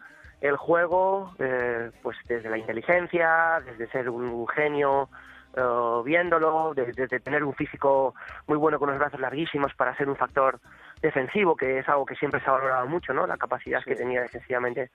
[0.47, 5.10] el juego eh, pues desde la inteligencia, desde ser un, genio
[5.55, 8.13] eh, viéndolo, de, de- de tener un físico
[8.47, 10.60] muy bueno con los brazos larguísimos para ser un factor
[11.01, 13.27] defensivo, que es algo que siempre se ha valorado mucho, ¿no?
[13.27, 14.91] La capacidad que tenía defensivamente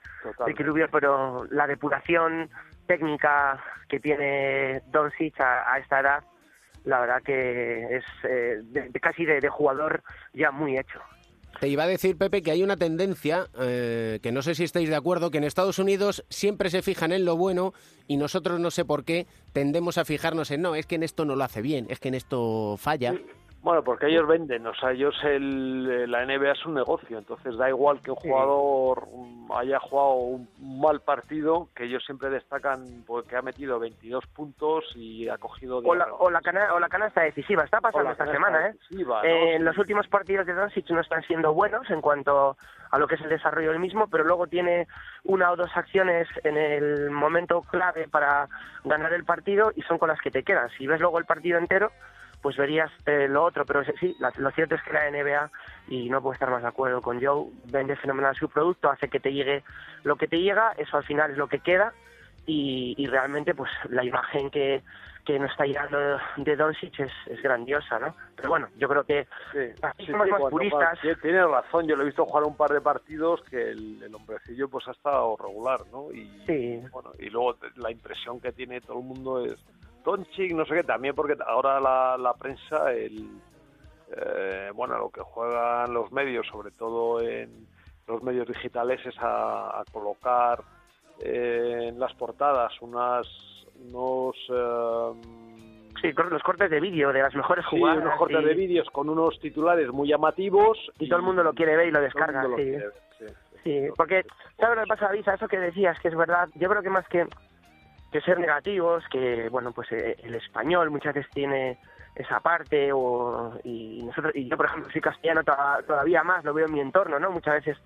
[0.47, 2.51] Ricky Rubio, pero la depuración
[2.87, 6.25] técnica que tiene Doncic a, a esta edad,
[6.85, 11.01] la verdad que es eh, de- de casi de, de jugador ya muy hecho.
[11.61, 14.89] Te iba a decir, Pepe, que hay una tendencia, eh, que no sé si estáis
[14.89, 17.75] de acuerdo, que en Estados Unidos siempre se fijan en lo bueno
[18.09, 21.27] y nosotros no sé por qué tendemos a fijarnos en, no, es que en esto
[21.27, 23.15] no lo hace bien, es que en esto falla.
[23.63, 27.69] Bueno, porque ellos venden, o sea, ellos el, la NBA es un negocio, entonces da
[27.69, 29.07] igual que un jugador
[29.55, 30.49] haya jugado un
[30.81, 35.79] mal partido, que ellos siempre destacan porque ha metido 22 puntos y ha cogido...
[35.85, 38.75] O la, o, la cana- o la canasta decisiva, está pasando esta semana, ¿eh?
[38.93, 39.23] ¿no?
[39.25, 39.59] Eh.
[39.61, 42.57] Los últimos partidos de Doncic no están siendo buenos en cuanto
[42.91, 44.87] a lo que es el desarrollo del mismo, pero luego tiene
[45.25, 48.49] una o dos acciones en el momento clave para
[48.85, 50.73] ganar el partido y son con las que te quedas.
[50.79, 51.93] Si ves luego el partido entero,
[52.43, 55.51] pues verías eh, lo otro, pero sí, la- lo cierto es que la NBA,
[55.89, 59.21] y no puedo estar más de acuerdo con Joe, vende fenomenal su producto, hace que
[59.21, 59.63] te llegue
[60.05, 61.93] lo que te llega, eso al final es lo que queda,
[62.47, 64.83] y, y realmente pues la imagen que,
[65.27, 68.17] que nos está llegando de Doncic es, es grandiosa, ¿no?
[68.35, 69.59] Pero bueno, yo creo que Sí,
[70.07, 70.81] somos sí, más cuando puristas.
[70.99, 74.03] va- tie- Tienes razón, yo lo he visto jugar un par de partidos que el,
[74.03, 76.11] el hombrecillo pues ha estado regular, ¿no?
[76.11, 76.81] Y, Sí.
[76.91, 79.59] bueno, y luego la impresión que tiene todo el mundo es
[80.03, 83.41] Doncic, no sé qué, también porque ahora la, la prensa, el
[84.17, 87.67] eh, bueno, lo que juegan los medios, sobre todo en
[88.07, 90.63] los medios digitales, es a, a colocar
[91.23, 93.27] eh, en las portadas unas
[93.77, 95.13] unos eh,
[96.01, 97.99] Sí, los cortes de vídeo de las mejores Sí, jugadas.
[98.03, 100.79] unos cortes y- de vídeos con unos titulares muy llamativos.
[100.99, 102.71] Y todo el mundo lo quiere ver y lo todo el descarga, mundo lo sí.
[102.71, 103.25] quiere ver, sí.
[103.63, 104.25] Sí, porque,
[104.59, 105.35] ¿sabes lo que pasa, Avisa?
[105.35, 107.27] Eso que decías, que es verdad, yo creo que más que,
[108.11, 111.79] que ser negativos, que, bueno, pues eh, el español muchas veces tiene
[112.15, 116.53] esa parte, o, y nosotros, y yo, por ejemplo, soy castellano toda- todavía más, lo
[116.53, 117.31] veo en mi entorno, ¿no?
[117.31, 117.79] Muchas veces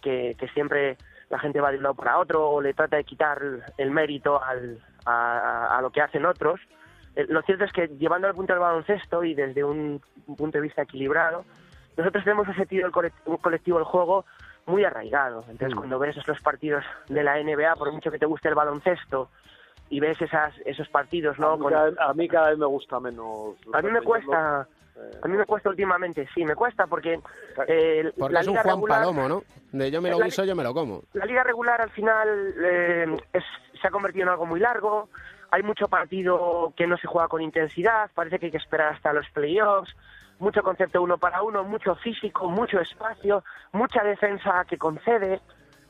[0.00, 0.96] que, que siempre
[1.30, 3.40] la gente va de un lado para otro, o le trata de quitar
[3.78, 6.60] el mérito al, a, a lo que hacen otros.
[7.16, 10.58] Eh, Lo cierto es que llevando al punto del baloncesto y desde un, un punto
[10.58, 11.44] de vista equilibrado,
[11.96, 14.26] nosotros tenemos un sentido del colect- un colectivo del juego
[14.66, 15.40] muy arraigado.
[15.48, 15.78] Entonces, Mm.
[15.78, 19.30] cuando ves los partidos de la NBA, por mucho que te guste el baloncesto
[19.92, 21.50] y ves esas, esos partidos, ¿no?
[21.52, 23.56] a, mí Con- cada, a mí cada vez me gusta menos.
[23.72, 27.18] a mí me cuesta, Eh, a mí me cuesta últimamente, sí, me cuesta porque
[27.66, 29.42] eh, Porque la es un liga Juan regular- Palomo, ¿no?
[29.72, 31.02] De yo me lo guiso, yo me lo como.
[31.14, 32.28] la liga regular al final
[32.62, 35.08] eh, es- se ha convertido en algo muy largo.
[35.50, 38.10] Hay mucho partido que no se juega con intensidad.
[38.14, 39.94] Parece que hay que esperar hasta los playoffs.
[40.38, 45.40] Mucho concepto uno para uno, mucho físico, mucho espacio, mucha defensa que concede.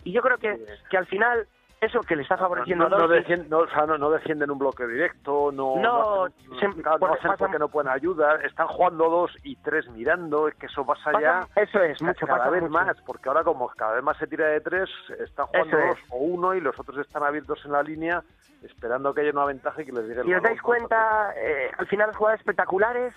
[0.05, 1.47] Y yo creo que, que al final
[1.83, 4.87] eso que le está favoreciendo no, no, no, o sea, no, no defienden un bloque
[4.87, 9.09] directo, no, No, hacen, claro, no porque hacen pasa- porque no pueden ayudar, están jugando
[9.11, 12.63] dos y tres mirando, es que eso pasa, Pasa- ya eso es, mucho, cada vez
[12.63, 12.73] mucho.
[12.73, 15.99] más, porque ahora como cada vez más se tira de tres, están jugando Eso dos
[15.99, 16.05] es.
[16.11, 18.23] o uno y los otros están abiertos en la línea
[18.63, 21.69] esperando que haya una ventaja y que les llegue el Si os dais cuenta, eh,
[21.77, 23.13] al final las jugadas espectaculares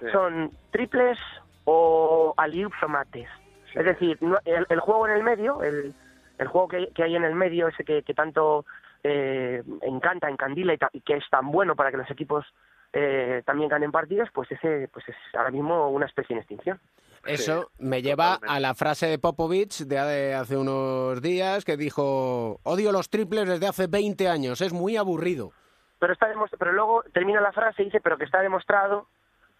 [0.00, 0.06] Sí.
[0.12, 1.18] son triples
[1.64, 3.28] o aliups o mates.
[3.74, 5.94] Es decir, no- el, el juego en el medio, el,
[6.40, 8.64] el juego que, que hay en el medio, ese que, que tanto
[9.04, 12.44] eh, encanta, encandila y, ta- y que es tan bueno para que los equipos
[12.92, 16.80] eh, también ganen partidos, pues ese pues es ahora mismo una especie en extinción.
[17.26, 22.92] Eso me lleva a la frase de Popovich de hace- unos días que dijo, odio
[22.92, 25.52] los triples desde hace 20 años, es muy aburrido.
[25.98, 29.06] Pero, está pero luego termina la frase y dice, pero que está demostrado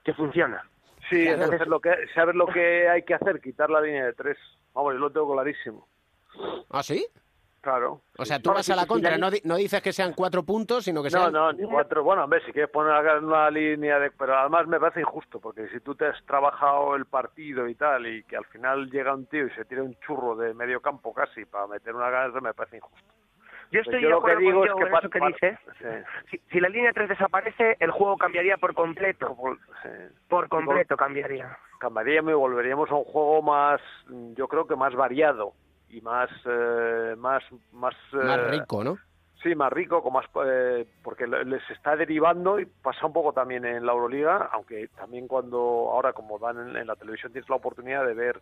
[0.05, 0.65] que funciona.
[1.11, 4.13] Sí, Entonces- entonces lo que, saber lo que hay que hacer, quitar la línea de
[4.15, 4.39] tres.
[4.73, 5.87] Vamos, yo lo tengo clarísimo.
[6.71, 7.07] ¿Ah, sí?
[7.61, 8.01] Claro.
[8.17, 10.83] O sea, tú vas a la contra, no, di- no dices que sean cuatro puntos,
[10.85, 11.33] sino que No, sean...
[11.35, 12.03] no, ni cuatro.
[12.03, 14.11] Bueno, hombre, si quieres poner acá una línea de...
[14.13, 18.07] Pero además me parece injusto, porque si tú te has trabajado el partido y tal,
[18.07, 21.13] y que al final llega un tío y se tira un churro de medio campo
[21.13, 23.07] casi para meter una ganas, me parece injusto.
[23.73, 25.27] Yo Pues estoy yo de acuerdo digo con es que en pa- eso que pa-
[25.29, 25.59] dice.
[25.79, 26.29] Sí.
[26.31, 29.37] Si, si la línea 3 desaparece, el juego cambiaría por completo.
[30.29, 31.59] Por completo cambiaría.
[31.79, 33.81] cambiaríamos y volveríamos a un juego más,
[34.35, 35.53] yo creo que más variado
[35.91, 38.99] y más, eh, más, más, Más eh, rico, ¿no?
[39.43, 43.33] Sí, más rico, con más, eh, porque le- les está derivando y pasa un poco
[43.33, 45.59] también en la Euroliga, aunque también cuando
[45.93, 48.41] ahora como dan en, en la televisión tienes la oportunidad de ver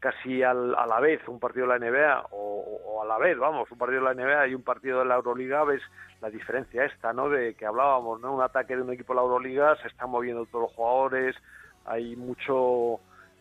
[0.00, 3.36] casi al- a la vez un partido de la NBA o, o a la vez,
[3.36, 5.82] vamos, un partido de la NBA y un partido de la Euroliga, ves
[6.22, 7.28] la diferencia esta, ¿no?
[7.28, 8.32] De que hablábamos, ¿no?
[8.34, 11.36] Un ataque de un equipo de la Euroliga, se están moviendo todos los jugadores,
[11.84, 13.00] hay mucho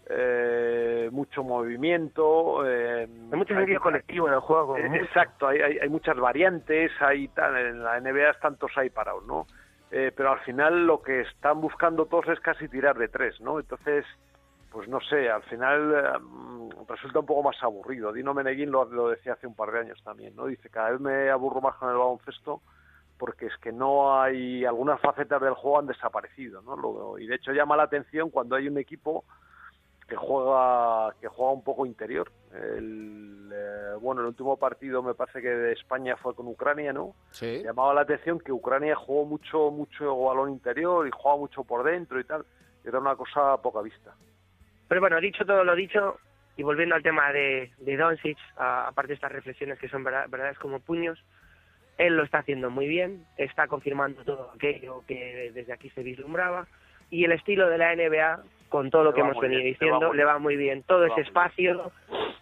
[0.09, 2.65] eh, mucho movimiento.
[2.65, 4.77] eh, Hay mucho sentido colectivo en el juego.
[4.77, 4.89] eh.
[5.01, 9.47] Exacto, hay, hay, hay muchas variantes, hay en la NBA todos ahí parados, ¿no?
[9.91, 13.59] Eh, pero al final lo que están buscando todos es casi tirar de tres, ¿no?
[13.59, 14.05] Entonces,
[14.71, 18.11] pues no sé, al final mm, resulta un poco más aburrido.
[18.11, 20.45] Dino Meneguín lo, lo decía hace un par de años también, ¿no?
[20.47, 22.61] Dice, cada vez me aburro más con el baloncesto
[23.17, 26.75] porque es que no hay algunas facetas del juego han desaparecido, ¿no?
[26.77, 29.23] Lo- y de hecho llama la atención cuando hay un equipo
[30.07, 32.31] que juega que juega un poco interior.
[32.53, 37.13] El, eh, bueno, el último partido me parece que de España fue con Ucrania, ¿no?
[37.31, 37.61] Sí.
[37.63, 42.19] Llamaba la atención que Ucrania jugó mucho mucho balón interior y jugaba mucho por dentro
[42.19, 42.45] y tal.
[42.85, 44.13] Era una cosa a poca vista.
[44.87, 46.17] Pero bueno, dicho todo lo dicho,
[46.55, 50.29] y volviendo al tema de, de Doncic, a- aparte de estas reflexiones que son verdad-
[50.29, 51.21] verdades como puños,
[51.97, 56.65] él lo está haciendo muy bien, está confirmando todo aquello que desde aquí se vislumbraba,
[57.09, 59.87] y el estilo de la NBA, con todo lo Le que hemos venido bien, le
[59.87, 60.83] va diciendo, le va muy bien.
[60.83, 61.91] Todo Le ese espacio,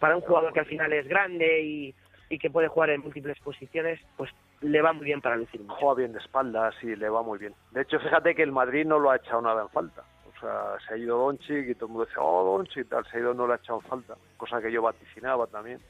[0.00, 1.94] para un jugador que al final es grande y,
[2.28, 5.74] y que puede jugar en múltiples posiciones, pues le va muy bien para lucir mucho.
[5.74, 7.54] Juega bien de espaldas y le va muy bien.
[7.72, 10.02] De hecho, fíjate que el Madrid no lo ha echado nada en falta.
[10.34, 13.06] O sea, se ha ido Doncic y todo el mundo decía, oh, Doncic y tal,
[13.06, 14.14] se ha ido, no lo ha echado en falta.
[14.36, 15.80] Cosa que yo vaticinaba también.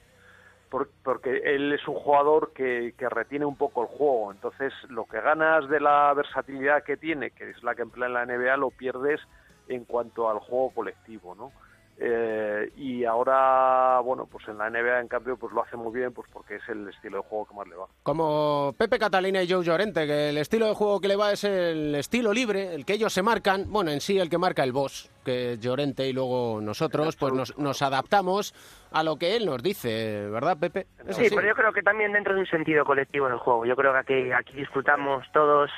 [0.70, 4.32] Por- porque él es un jugador que, que retiene un poco el juego.
[4.32, 8.14] Entonces, lo que ganas de la versatilidad que tiene, que es la que emplea en
[8.14, 9.20] la NBA, lo pierdes
[9.68, 11.52] en cuanto al juego colectivo, ¿no?
[11.98, 16.12] Eh, y ahora, bueno, pues en la NBA, en cambio, pues lo hace muy bien,
[16.12, 17.86] pues porque es el estilo de juego que más le va.
[18.02, 21.44] Como Pepe Catalina y Joe Llorente, que el estilo de juego que le va es
[21.44, 24.72] el estilo libre, el que ellos se marcan, bueno, en sí el que marca el
[24.72, 28.52] boss, que es Llorente y luego nosotros pues nos, nos adaptamos
[28.92, 30.86] a lo que él nos dice, ¿verdad, Pepe?
[31.08, 33.64] Sí, pero yo creo que también dentro de un sentido colectivo en el juego.
[33.64, 35.70] Yo creo que aquí, aquí disfrutamos todos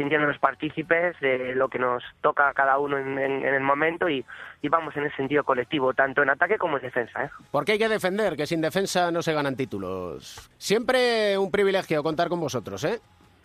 [0.00, 4.08] sintiéndonos partícipes de lo que nos toca a cada uno en, en- en el momento
[4.08, 4.24] y,
[4.62, 7.24] y vamos en ese sentido colectivo, tanto en ataque como en defensa.
[7.24, 7.30] ¿eh?
[7.50, 10.50] Porque hay que defender, que sin defensa no se ganan títulos.
[10.56, 12.98] Siempre un privilegio contar con vosotros, ¿eh?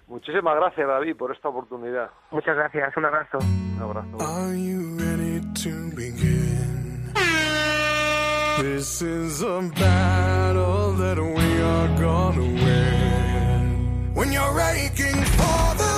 [0.08, 2.10] Muchísimas gracias, David, por esta oportunidad.
[2.32, 3.40] Muchas gracias, un abrazo.
[3.40, 4.18] Un abrazo.
[4.22, 7.12] Are you ready to begin?
[8.62, 14.14] This is a battle that we are gonna win.
[14.16, 15.95] When you're aching for the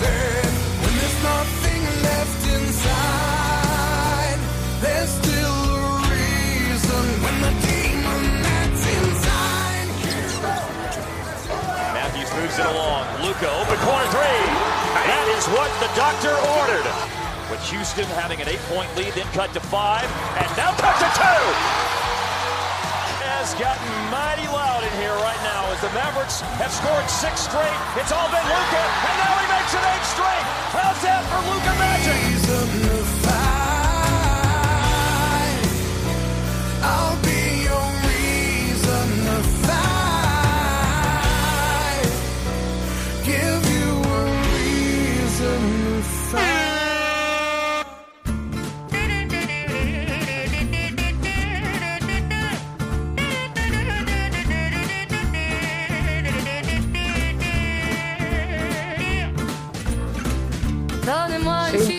[12.40, 13.04] moves it along.
[13.22, 14.44] Luca, open corner three.
[15.06, 16.86] That is what the doctor ordered.
[17.50, 21.99] With Houston having an eight-point lead, then cut to five, and now cut to two.
[23.40, 27.80] Has gotten mighty loud in here right now as the Mavericks have scored six straight.
[27.96, 30.44] It's all been Luca, and now he makes it eight straight.
[30.76, 33.09] How's that for Luca Magic?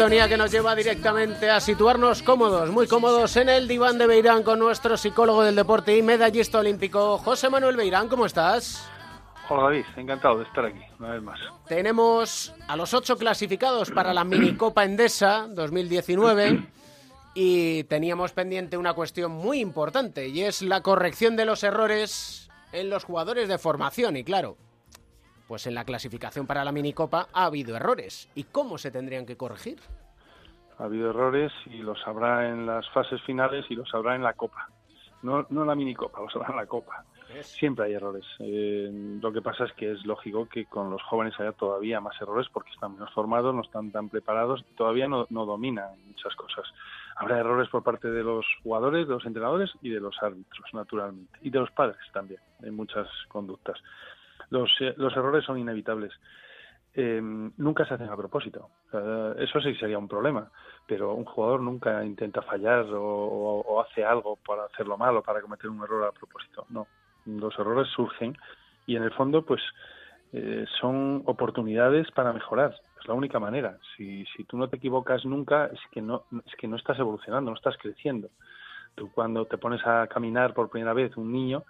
[0.02, 4.42] Sintonía que nos lleva directamente a situarnos cómodos, muy cómodos en el diván de Beirán
[4.42, 8.10] con nuestro psicólogo del deporte y medallista olímpico, José Manuel Beirán.
[8.10, 8.90] ¿Cómo estás?
[9.48, 11.40] Hola David, encantado de estar aquí una vez más.
[11.68, 16.66] Tenemos a los ocho clasificados para la minicopa Endesa 2019
[17.36, 22.90] y teníamos pendiente una cuestión muy importante y es la corrección de los errores en
[22.90, 24.58] los jugadores de formación y claro,
[25.52, 28.30] pues en la clasificación para la minicopa ha habido errores.
[28.36, 29.82] ¿Y cómo se tendrían que corregir?
[30.78, 34.32] Ha habido errores y los habrá en las fases finales y los habrá en la
[34.32, 34.70] Copa.
[35.22, 37.04] No, no en la minicopa, los habrá en la Copa.
[37.42, 38.24] Siempre hay errores.
[38.40, 42.16] Eh, lo que pasa es que es lógico que con los jóvenes haya todavía más
[42.22, 46.34] errores porque están menos formados, no están tan preparados y todavía no, no dominan muchas
[46.36, 46.64] cosas.
[47.18, 51.38] Habrá errores por parte de los jugadores, de los entrenadores y de los árbitros, naturalmente.
[51.42, 53.78] Y de los padres también, en muchas conductas.
[54.52, 56.14] Los, eh, los errores son inevitables.
[56.94, 58.70] Eh, nunca se hacen a propósito.
[59.38, 60.52] Eso sí sería un problema,
[60.86, 65.70] pero un jugador nunca intenta fallar o hace algo para hacerlo mal o para cometer
[65.70, 66.66] un error a propósito.
[66.70, 66.88] No,
[67.26, 68.38] Los errores surgen
[68.86, 69.62] y en el fondo, pues
[70.34, 72.76] eh, son oportunidades para mejorar.
[73.00, 73.78] Es la única manera.
[73.96, 77.52] Si, si tú no te equivocas nunca, es que no, es que no estás evolucionando,
[77.52, 78.30] no estás creciendo.
[78.96, 81.64] Tú cuando te pones a caminar por primera vez, un niño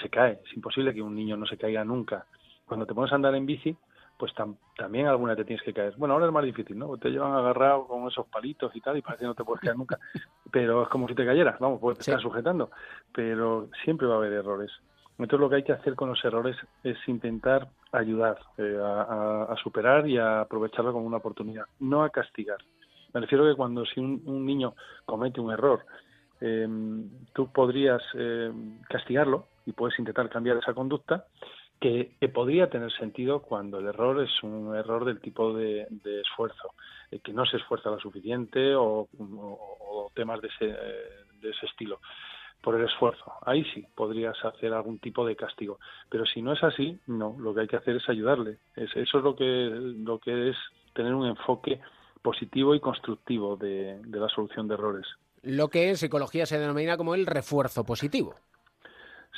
[0.00, 0.40] se cae.
[0.44, 2.26] Es imposible que un niño no se caiga nunca.
[2.64, 3.76] Cuando te pones a andar en bici,
[4.18, 4.32] pues
[4.76, 5.94] también alguna te tienes que caer.
[5.96, 6.96] Bueno, ahora es más difícil, ¿no?
[6.96, 9.76] Te llevan agarrado con esos palitos y tal y parece que no te puedes caer
[9.76, 9.98] nunca.
[10.50, 12.70] Pero es como si te cayeras, vamos, pues te estás sujetando.
[13.12, 14.70] Pero siempre va a haber errores.
[15.18, 20.06] Entonces lo que hay que hacer con los errores es intentar ayudar eh, a, superar
[20.06, 22.58] y a aprovecharlo como una oportunidad, no a castigar.
[23.14, 24.74] Me refiero que cuando si un, niño
[25.06, 25.86] comete un error,
[26.40, 26.68] eh,
[27.32, 28.52] tú podrías eh,
[28.90, 31.26] castigarlo y puedes intentar cambiar esa conducta,
[31.80, 35.86] que, podría tener sentido cuando el error es un error del tipo de,
[36.22, 36.74] esfuerzo,
[37.22, 39.08] que no se esfuerza lo suficiente o,
[40.14, 42.00] temas de ese, de ese estilo
[42.62, 43.32] por el esfuerzo.
[43.42, 45.78] Ahí sí podrías hacer algún tipo de castigo.
[46.08, 47.36] Pero si no es así, no.
[47.38, 48.58] Lo que hay que hacer es ayudarle.
[48.74, 50.56] eso es lo que, lo que es
[50.92, 51.80] tener un enfoque
[52.22, 55.06] positivo y constructivo de, de la solución de errores.
[55.42, 58.34] Lo que en psicología se denomina como el refuerzo positivo.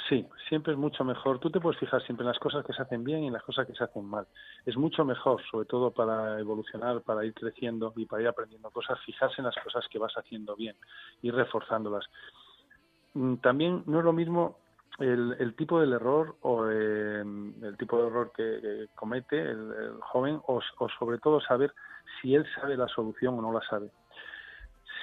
[0.09, 1.39] Sí, siempre es mucho mejor.
[1.39, 3.43] Tú te puedes fijar siempre en las cosas que se hacen bien y en las
[3.43, 4.27] cosas que se hacen mal.
[4.65, 8.99] Es mucho mejor, sobre todo para evolucionar, para ir creciendo y para ir aprendiendo cosas,
[9.05, 10.77] fijarse en las cosas que vas haciendo bien
[11.21, 12.07] y reforzándolas.
[13.15, 14.59] Mm, también no es lo mismo
[14.99, 20.61] el, tipo del error o em, el tipo de error que, comete el, joven o,
[20.99, 21.73] sobre todo saber
[22.21, 23.91] si él sabe la solución o no la sabe.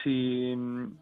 [0.04, 0.98] Si mm,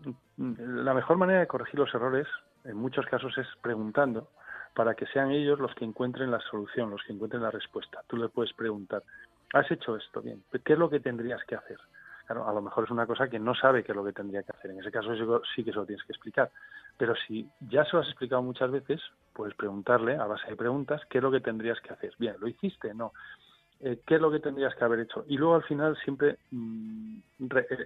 [0.84, 2.28] la mejor manera de corregir los errores
[2.66, 4.30] en muchos casos es preguntando
[4.74, 8.02] para que sean ellos los que encuentren la solución, los que encuentren la respuesta.
[8.08, 9.04] Tú le puedes preguntar,
[9.54, 10.44] ¿has hecho esto bien?
[10.64, 11.78] ¿Qué es lo que tendrías que hacer?
[12.26, 14.44] Claro, a lo mejor es una cosa que no sabe qué es lo que tendría
[14.44, 14.72] que hacer.
[14.72, 15.14] En ese caso
[15.54, 16.50] sí que se lo tienes que explicar.
[16.98, 19.02] Pero si ya se lo has explicado muchas veces,
[19.34, 22.14] puedes preguntarle a base de preguntas qué es lo que tendrías que hacer.
[22.18, 22.94] Bien, ¿lo hiciste?
[22.94, 23.12] No.
[23.86, 25.26] Eh, ¿Qué es lo que tendrías que haber hecho?
[25.28, 27.18] Y luego al final siempre mm,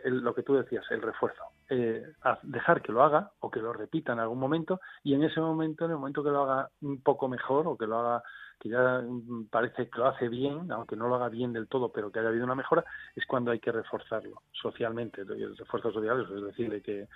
[0.06, 1.42] lo que tú decías, el refuerzo.
[1.70, 2.04] Eh,
[2.44, 5.86] dejar que lo haga o que lo repita en algún momento y en ese momento,
[5.86, 8.24] en el momento que lo haga un poco mejor o que lo haga
[8.60, 11.92] que ya mm, parece que lo hace bien, aunque no lo haga bien del todo,
[11.92, 12.86] pero que haya habido una mejora,
[13.16, 15.22] es cuando hay que reforzarlo socialmente.
[15.22, 17.08] El refuerzo social es decirle que,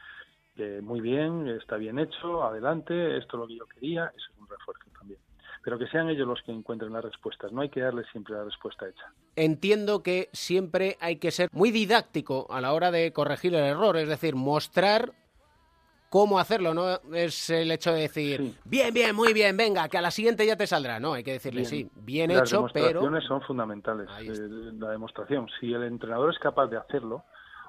[0.56, 4.40] que muy bien, está bien hecho, adelante, esto es lo que yo quería, eso es
[4.40, 5.20] un refuerzo también.
[5.64, 8.44] Pero que sean ellos los que encuentren las respuestas, no hay que darles siempre la
[8.44, 9.14] respuesta hecha.
[9.36, 13.98] Entiendo que siempre hay que ser muy didáctico a la hora de corregir el error,
[13.98, 15.12] es decir, mostrar
[16.12, 20.02] cómo hacerlo, no es el hecho de decir, bien, bien, muy bien, venga, que a
[20.02, 22.86] la siguiente ya te saldrá, no, hay que decirle, sí, bien hecho, pero...
[22.86, 25.48] Las demostraciones son fundamentales, eh, la demostración.
[25.62, 27.24] Si el entrenador es capaz de hacerlo,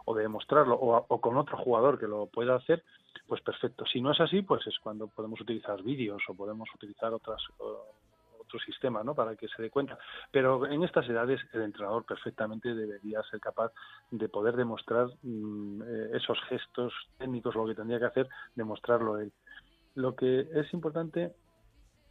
[0.04, 2.82] o de demostrarlo, o, con otro jugador que lo pueda hacer,
[3.26, 3.84] pues perfecto.
[3.86, 7.42] Si no es así, pues es cuando podemos utilizar vídeos o podemos utilizar otras
[8.60, 9.14] sistema, ¿no?
[9.14, 9.98] Para que se dé cuenta.
[10.30, 13.72] Pero en estas edades el entrenador perfectamente debería ser capaz
[14.10, 19.32] de poder demostrar mm, eh, esos gestos técnicos, lo que tendría que hacer, demostrarlo él.
[19.94, 21.34] Lo que es importante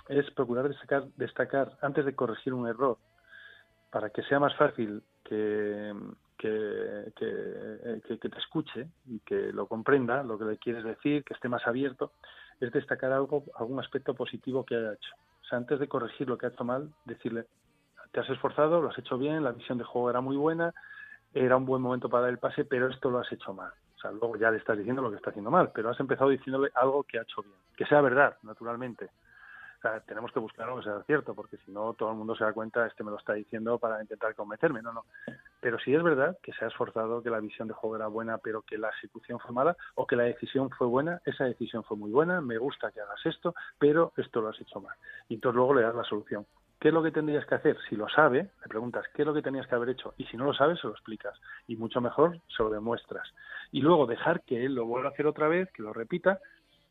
[0.08, 2.98] es procurar destacar, destacar antes de corregir un error,
[3.92, 5.94] para que sea más fácil que,
[6.42, 11.50] que, que, te escuche y que lo comprenda, lo que le quieres decir, que esté
[11.50, 12.14] más abierto,
[12.60, 15.12] es destacar algo, algún aspecto positivo que haya hecho
[15.56, 17.46] antes de corregir lo que ha hecho mal, decirle,
[18.12, 20.74] te has esforzado, lo has hecho bien, la visión de juego era muy buena,
[21.34, 23.72] era un buen momento para dar el pase, pero esto lo has hecho mal.
[23.96, 26.30] O sea, luego ya le estás diciendo lo que está haciendo mal, pero has empezado
[26.30, 27.56] diciéndole algo que ha hecho bien.
[27.76, 29.10] Que sea verdad, naturalmente
[30.06, 32.54] tenemos que buscar algo que sea cierto, porque si no todo el mundo se da
[32.54, 35.06] cuenta, este me lo está diciendo para intentar convencerme, no, no.
[35.60, 38.38] Pero si es verdad que se ha esforzado, que la visión de juego era buena,
[38.38, 41.98] pero que la ejecución fue mala, o que la decisión fue buena, esa decisión fue
[41.98, 44.96] muy buena, me gusta que hagas esto, pero esto lo has hecho mal.
[45.30, 46.46] Y entonces luego le das la solución.
[46.82, 47.78] ¿Qué es lo que tendrías que hacer?
[47.88, 50.36] Si lo sabe, le preguntas qué es lo que tenías que haber hecho y si
[50.36, 51.40] no lo sabes, se lo explicas.
[51.68, 53.32] Y mucho mejor, se lo demuestras.
[53.72, 56.40] Y luego dejar que él lo vuelva a hacer otra vez, que lo repita,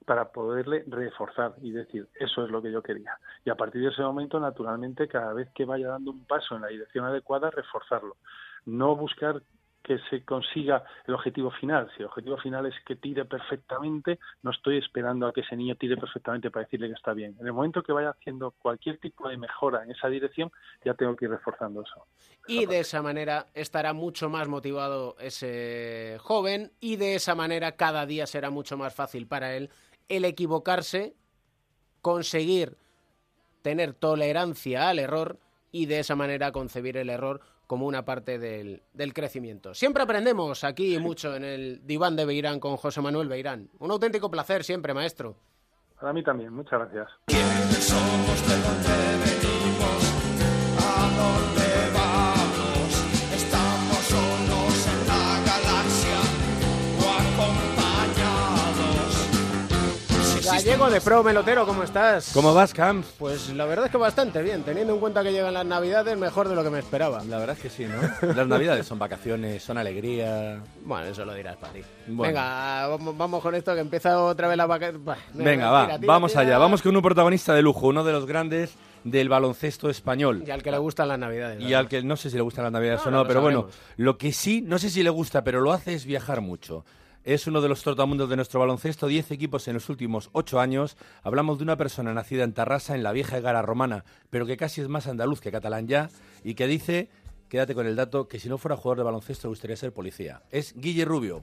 [0.04, 3.18] para poderle reforzar y decir, eso es lo que yo quería.
[3.44, 6.62] Y a partir de ese momento, naturalmente, cada vez que vaya dando un paso en
[6.62, 8.16] la dirección adecuada, reforzarlo.
[8.64, 9.42] No buscar
[9.82, 11.90] que se consiga el objetivo final.
[11.96, 15.74] Si el objetivo final es que tire perfectamente, no estoy esperando a que ese niño
[15.74, 17.36] tire perfectamente para decirle que está bien.
[17.40, 20.50] En el momento que vaya haciendo cualquier tipo de mejora en esa dirección,
[20.84, 22.06] ya tengo que ir reforzando eso.
[22.46, 28.06] Y de esa manera estará mucho más motivado ese joven y de esa manera cada
[28.06, 29.70] día será mucho más fácil para él
[30.10, 31.14] el equivocarse,
[32.02, 32.76] conseguir
[33.62, 35.38] tener tolerancia al error
[35.72, 38.82] y de esa manera concebir el error como una parte del,
[39.14, 39.74] crecimiento.
[39.74, 43.70] Siempre aprendemos aquí mucho en el diván de Beirán con José Manuel Beirán.
[43.78, 45.36] Un auténtico placer siempre, maestro.
[46.00, 47.08] Para mí también, muchas gracias.
[60.70, 62.30] Gallego de Pro Melotero, ¿cómo estás?
[62.32, 63.04] ¿Cómo vas, Camp?
[63.18, 66.48] Pues la verdad es que bastante bien, teniendo en cuenta que llegan las navidades, mejor
[66.48, 67.24] de lo que me esperaba.
[67.24, 68.00] La verdad es que sí, ¿no?
[68.34, 70.62] Las navidades son vacaciones, son alegría.
[70.84, 71.80] Bueno, eso lo dirás para ti.
[72.06, 72.22] Bueno.
[72.22, 75.00] Venga, vamos, vamos con esto que empieza otra vez la vacaciones.
[75.34, 76.56] Venga, va, vamos allá.
[76.56, 80.44] Vamos con un protagonista de lujo, uno de los grandes del baloncesto español.
[80.46, 81.60] Y al que le gustan las navidades.
[81.60, 83.40] Y al que no sé si le gustan las navidades No, o no no, pero
[83.40, 83.80] bueno, sabremos.
[83.96, 86.84] lo que sí, no sé si le gusta, pero lo hace es viajar mucho.
[87.22, 90.96] Es uno de los trotamundos de nuestro baloncesto, 10 equipos en los últimos 8 años.
[91.22, 94.80] Hablamos de una persona nacida en Tarrasa, en la vieja Egara romana, pero que casi
[94.80, 96.08] es más andaluz que catalán ya,
[96.44, 97.10] y que dice,
[97.50, 100.40] quédate con el dato, que si no fuera jugador de baloncesto le gustaría ser policía.
[100.50, 101.42] Es Guille Rubio.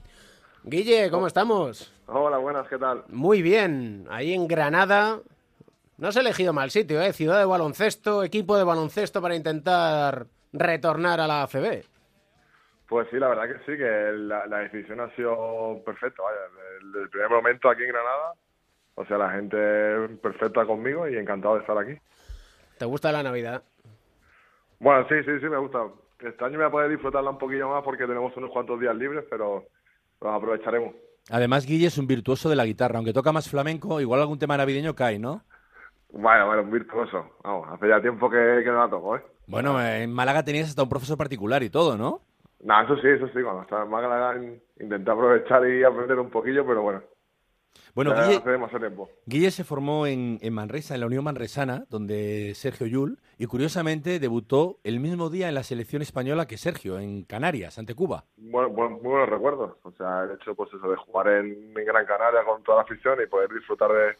[0.64, 1.94] Guille, ¿cómo estamos?
[2.08, 3.04] Hola, buenas, ¿qué tal?
[3.10, 5.22] Muy bien, ahí en Granada.
[5.98, 7.14] No has elegido mal sitio, ¿eh?
[7.14, 11.84] Ciudad de baloncesto, equipo de baloncesto para intentar retornar a la ACB.
[12.88, 16.40] Pues sí, la verdad que sí, que la, la decisión ha sido perfecta, vaya,
[16.86, 18.34] desde el primer momento aquí en Granada,
[18.96, 19.58] o sea, la gente
[20.22, 22.00] perfecta conmigo y encantado de estar aquí.
[22.78, 23.64] ¿Te gusta la Navidad?
[24.80, 25.86] Bueno, sí, sí, sí, me gusta.
[26.20, 28.96] Este año me voy a poder disfrutarla un poquillo más porque tenemos unos cuantos días
[28.96, 29.66] libres, pero
[30.22, 30.96] los aprovecharemos.
[31.30, 34.56] Además, Guille es un virtuoso de la guitarra, aunque toca más flamenco, igual algún tema
[34.56, 35.44] navideño cae, ¿no?
[36.10, 37.36] Bueno, bueno, un virtuoso.
[37.44, 39.22] Vamos, hace ya tiempo que, que no la toco, ¿eh?
[39.46, 42.22] Bueno, en Málaga tenías hasta un profesor particular y todo, ¿no?
[42.60, 46.30] No, eso sí, eso sí, cuando estaba en Málaga in- intenté aprovechar y aprender un
[46.30, 47.04] poquillo, pero bueno.
[47.94, 49.10] Bueno, ya Guille, hace demasiado tiempo.
[49.26, 54.20] Guille se formó en, en Manresa, en la Unión Manresana, donde Sergio Yul, y curiosamente
[54.20, 58.26] debutó el mismo día en la selección española que Sergio, en Canarias, ante Cuba.
[58.38, 59.78] Bueno, buen- muy buenos recuerdos.
[59.84, 62.84] O sea, el hecho pues eso de jugar en, en Gran Canaria con toda la
[62.84, 64.16] afición y poder disfrutar de,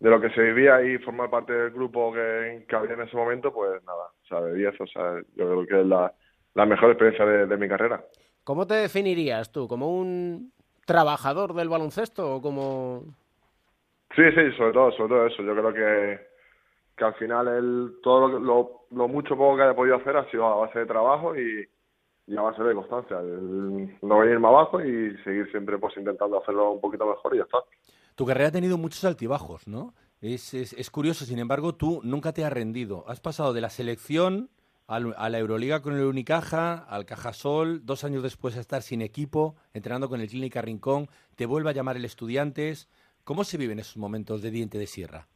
[0.00, 3.16] de lo que se vivía y formar parte del grupo que, que había en ese
[3.16, 6.14] momento, pues nada, o sea, de 10, o sea, yo creo que es la,
[6.54, 8.04] la mejor experiencia de, de mi carrera.
[8.44, 9.68] ¿Cómo te definirías tú?
[9.68, 10.52] ¿Como un
[10.86, 13.04] trabajador del baloncesto o como...?
[14.16, 15.42] Sí, sí, sobre todo, sobre todo eso.
[15.42, 16.20] Yo creo que,
[16.96, 20.28] que al final el, todo lo, lo, lo mucho poco que haya podido hacer ha
[20.30, 21.68] sido a base de trabajo y,
[22.26, 23.20] y a base de constancia.
[23.20, 27.44] El no venirme abajo y seguir siempre pues intentando hacerlo un poquito mejor y ya
[27.44, 27.58] está.
[28.16, 29.94] Tu carrera ha tenido muchos altibajos, ¿no?
[30.20, 33.04] Es, es, es curioso, sin embargo, tú nunca te has rendido.
[33.06, 34.50] Has pasado de la selección
[34.90, 39.02] al- a la Euroliga con el Unicaja, al Cajasol, dos años después a estar sin
[39.02, 42.88] equipo, entrenando con el Clínica Rincón, te vuelve a llamar el Estudiantes.
[43.24, 45.28] ¿Cómo se viven esos momentos de diente de sierra?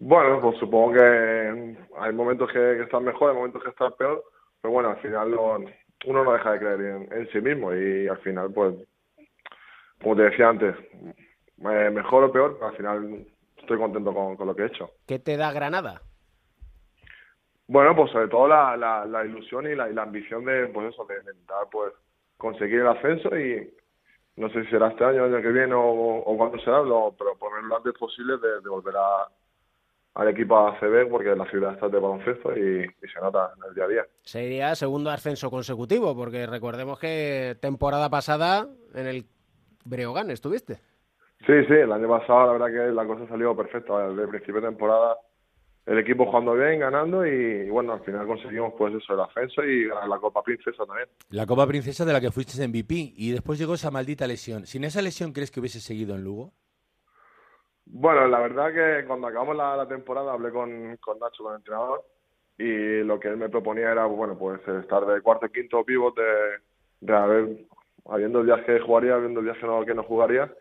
[0.00, 4.22] Bueno, pues supongo que hay momentos que, que están mejor, hay momentos que están peor,
[4.60, 5.58] pero bueno, al final no-
[6.06, 8.74] uno no deja de creer en, en sí mismo y al final, pues,
[10.00, 13.26] como te decía antes, eh, mejor o peor, pero al final
[13.56, 14.90] estoy contento con, con lo que he hecho.
[15.06, 16.02] ¿Qué te da Granada?
[17.68, 20.92] Bueno, pues sobre todo la, la, la ilusión y la, y la ambición de, pues
[20.92, 21.92] eso, de intentar, pues,
[22.36, 23.70] conseguir el ascenso y
[24.36, 27.14] no sé si será este año, el año que viene o, o cuándo será, lo-
[27.18, 29.28] pero poner lo antes posible de, de volver a,
[30.14, 33.74] al equipo ACB porque la ciudad está de baloncesto y, y se nota en el
[33.74, 34.06] día a día.
[34.22, 39.26] Sería segundo ascenso consecutivo, porque recordemos que temporada pasada en el
[39.84, 40.74] Breogán estuviste.
[41.46, 44.08] Sí, sí, el año pasado la verdad que la cosa salió perfecta.
[44.08, 45.16] Desde el principio de temporada
[45.88, 49.64] el equipo jugando bien, ganando y, y bueno, al final conseguimos pues eso, el ascenso
[49.64, 51.08] y ganar la Copa Princesa también.
[51.30, 54.66] La Copa Princesa de la que fuiste MVP y después llegó esa maldita lesión.
[54.66, 56.52] ¿Sin esa lesión crees que hubiese seguido en Lugo?
[57.86, 61.58] Bueno, la verdad que cuando acabamos la, la temporada hablé con, con Nacho, con el
[61.60, 62.04] entrenador,
[62.58, 66.14] y lo que él me proponía era, bueno, pues estar de cuarto y quinto pivot,
[66.14, 66.58] de,
[67.00, 67.48] de haber,
[68.10, 70.52] habiendo días que jugaría, habiendo días que no, que no jugaría,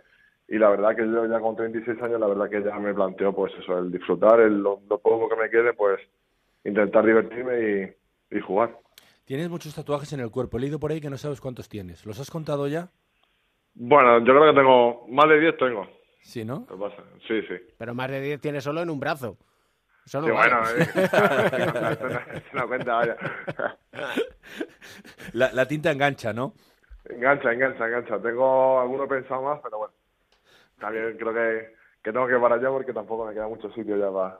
[0.47, 3.33] y la verdad que yo ya con 36 años, la verdad que ya me planteo,
[3.33, 5.99] pues eso, el disfrutar, el, lo, lo poco que me quede, pues
[6.63, 7.95] intentar divertirme
[8.31, 8.77] y, y jugar.
[9.25, 10.57] Tienes muchos tatuajes en el cuerpo.
[10.57, 12.05] He leído por ahí que no sabes cuántos tienes.
[12.05, 12.89] ¿Los has contado ya?
[13.73, 15.87] Bueno, yo creo que tengo, más de 10 tengo.
[16.21, 16.65] Sí, ¿no?
[16.65, 17.03] ¿Qué pasa?
[17.27, 17.55] Sí, sí.
[17.77, 19.37] Pero más de 10 tienes solo en un brazo.
[20.05, 20.31] Sí, vale.
[20.31, 20.87] bueno, eh,
[22.35, 23.17] es una cuenta, vaya.
[25.33, 26.53] La, la tinta engancha, ¿no?
[27.09, 28.21] Engancha, engancha, engancha.
[28.21, 29.93] Tengo alguno pensado más, pero bueno.
[30.79, 34.11] También creo que, que tengo que parar ya porque tampoco me queda mucho sitio ya
[34.11, 34.39] para...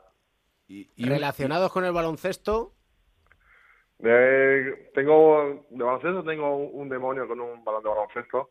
[0.98, 2.74] Relacionados con el baloncesto,
[3.98, 8.50] De, tengo, de baloncesto tengo un, un demonio con un balón de baloncesto,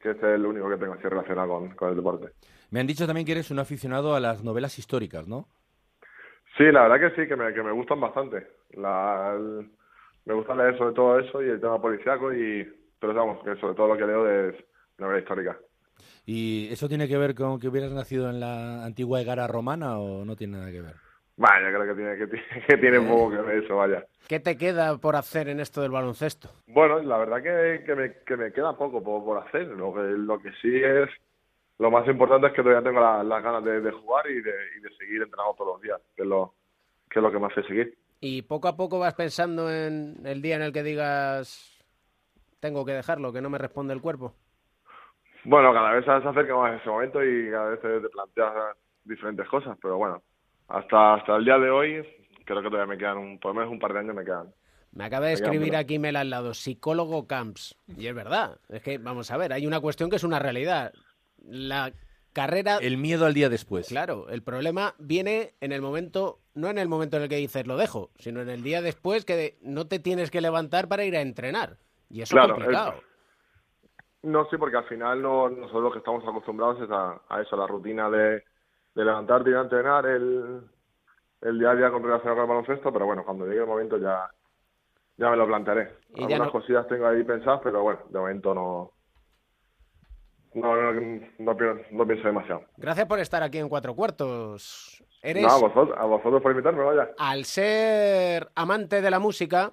[0.00, 2.28] que es el único que tengo así relacionado con, con el deporte.
[2.70, 5.48] Me han dicho también que eres un aficionado a las novelas históricas, ¿no?
[6.56, 8.46] Sí, la verdad que sí, que me, que me gustan bastante.
[8.70, 9.70] La, el-
[10.26, 12.64] me gusta leer sobre todo eso y el tema policiaco, y,
[12.98, 14.54] pero vamos, que sobre todo lo que leo es
[14.98, 15.58] novela histórica.
[16.26, 20.24] ¿Y eso tiene que ver con que hubieras nacido en la antigua Egara romana o
[20.24, 20.94] no tiene nada que ver?
[21.36, 24.04] Vaya, creo que tiene, que tiene, que tiene poco que ver eso, vaya.
[24.28, 26.50] ¿Qué te queda por hacer en esto del baloncesto?
[26.66, 29.66] Bueno, la verdad que, que, me, que me queda poco por, por hacer.
[29.68, 31.08] Lo que, lo que sí es,
[31.78, 34.52] lo más importante es que todavía tengo la- las ganas de, de jugar y de,
[34.78, 36.54] y de seguir entrenando todos los días, que es lo
[37.08, 37.96] que, es lo que me hace seguir.
[38.20, 41.82] Y poco a poco vas pensando en el día en el que digas,
[42.60, 44.34] tengo que dejarlo, que no me responde el cuerpo.
[45.44, 49.48] Bueno, cada vez se acerca más ese momento y cada vez te, te planteas diferentes
[49.48, 50.22] cosas, pero bueno,
[50.68, 52.06] hasta hasta el día de hoy
[52.44, 54.52] creo que todavía me quedan, un, por lo menos un par de años me quedan.
[54.92, 57.76] Me acaba de escribir aquí Mel al lado, psicólogo Camps.
[57.96, 60.92] Y es verdad, es que vamos a ver, hay una cuestión que es una realidad.
[61.38, 61.92] La
[62.32, 62.78] carrera...
[62.80, 63.88] El miedo al día después.
[63.88, 67.68] Claro, el problema viene en el momento, no en el momento en el que dices
[67.68, 71.16] lo dejo, sino en el día después que no te tienes que levantar para ir
[71.16, 71.76] a entrenar.
[72.08, 72.94] Y eso Claro, es complicado.
[74.22, 77.56] No, sí, porque al final no, nosotros lo que estamos acostumbrados es a, a eso,
[77.56, 78.44] a la rutina de,
[78.94, 80.60] de levantarte y ir a entrenar el,
[81.40, 84.28] el día a día con relación el baloncesto, pero bueno, cuando llegue el momento ya,
[85.16, 85.94] ya me lo plantearé.
[86.14, 88.92] Y Algunas no- cosillas tengo ahí pensadas, pero bueno, de momento no,
[90.54, 91.00] no, no,
[91.38, 92.64] no pienso, no pienso demasiado.
[92.76, 95.02] Gracias por estar aquí en Cuatro Cuartos.
[95.22, 97.10] Eres, No, a vosotros, a vosotros por invitarme, vaya.
[97.18, 99.72] al ser amante de la música,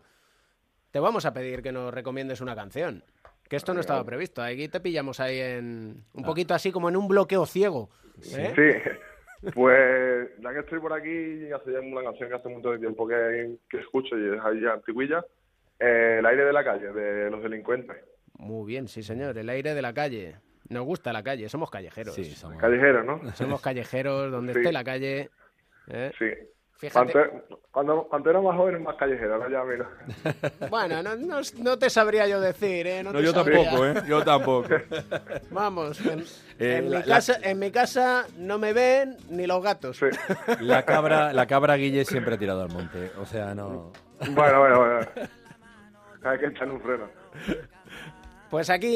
[0.91, 3.03] te vamos a pedir que nos recomiendes una canción.
[3.49, 4.41] Que esto no estaba previsto.
[4.41, 7.89] Aquí te pillamos ahí en un poquito así como en un bloqueo ciego.
[8.35, 8.53] ¿eh?
[8.55, 13.07] Sí, pues ya que estoy por aquí, hace ya una canción que hace mucho tiempo
[13.07, 15.23] que, que escucho y es ahí ya antiguilla,
[15.79, 17.95] eh, El aire de la calle, de los delincuentes.
[18.37, 19.37] Muy bien, sí señor.
[19.37, 20.35] El aire de la calle.
[20.69, 22.13] Nos gusta la calle, somos callejeros.
[22.13, 22.57] Sí, somos.
[22.59, 23.21] Callejeros, ¿no?
[23.33, 24.59] Somos callejeros, donde Sí.
[24.59, 25.29] esté la calle.
[25.87, 26.11] ¿eh?
[26.19, 26.25] Sí.
[26.77, 27.11] Fíjate.
[27.11, 29.89] Cuando, cuando, cuando era más joven, más callejero, ahora ya mira.
[30.69, 33.01] Bueno, no, no, no te sabría yo decir, ¿eh?
[33.03, 33.63] No, yo sabría.
[33.63, 33.93] tampoco, ¿eh?
[34.07, 34.69] Yo tampoco.
[35.51, 36.19] Vamos, en,
[36.59, 39.99] Eh, en la- mi la- casa, en mi casa no me ven ni los gatos.
[40.61, 43.11] La cabra, la cabra Guille siempre ha tirado al monte.
[43.19, 43.91] O sea, no.
[44.31, 44.99] Bueno, bueno, bueno.
[46.23, 47.09] Hay que echar un freno.
[48.49, 48.95] Pues aquí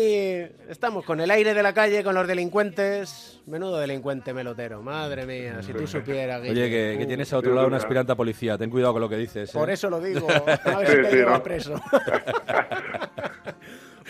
[0.69, 3.41] estamos con el aire de la calle, con los delincuentes.
[3.47, 6.39] Menudo delincuente melotero, madre mía, si tú supieras.
[6.41, 6.69] Oye, Guille.
[6.69, 8.57] que, que tienes a otro lado un aspirante a policía.
[8.57, 9.49] Ten cuidado con lo que dices.
[9.49, 9.53] ¿eh?
[9.57, 10.25] Por eso lo digo,
[10.65, 11.43] a ver si te ¿no?
[11.43, 11.73] preso.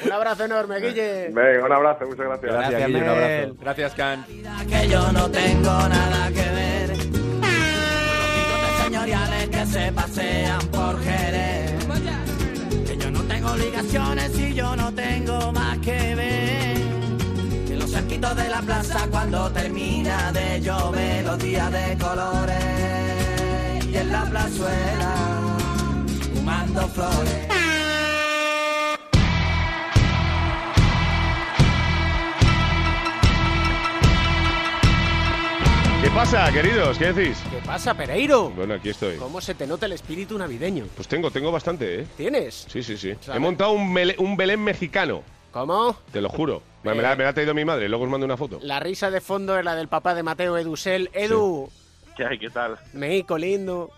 [0.06, 1.30] un abrazo enorme, Guille.
[1.32, 2.52] Venga, un abrazo, muchas gracias.
[2.52, 3.02] Gracias, Gracias, Guille.
[3.02, 3.56] Un abrazo.
[3.62, 4.26] Gracias, Can.
[4.70, 11.00] que yo no tengo nada que ver con los bigotes señoriales que se pasean por
[11.02, 11.61] Jerez.
[13.52, 17.68] Obligaciones y yo no tengo más que ver.
[17.68, 23.98] Que los cerquitos de la plaza cuando termina de llover los días de colores y
[23.98, 25.16] en la plazuela
[26.34, 27.61] fumando flores.
[36.14, 36.98] Pasa, queridos?
[36.98, 37.42] ¿Qué decís?
[37.50, 38.50] ¿Qué pasa, Pereiro?
[38.52, 39.18] Bueno, aquí estoy.
[39.18, 40.86] ¿Cómo se te nota el espíritu navideño?
[40.96, 42.08] Pues tengo, tengo bastante, ¿eh?
[42.18, 42.66] ¿Tienes?
[42.70, 43.14] Sí, sí, sí.
[43.22, 43.38] ¿Sabes?
[43.38, 45.96] He montado un, mele- un Belén mexicano, ¿Cómo?
[46.12, 46.62] te lo juro.
[46.84, 48.60] Me, me la, me la ha traído mi madre, luego os mando una foto.
[48.62, 51.10] La risa de fondo es la del papá de Mateo Edusel.
[51.14, 51.70] Edu,
[52.16, 52.38] ¿Qué hay?
[52.38, 52.78] ¿Qué tal?
[52.94, 53.90] Mexico lindo.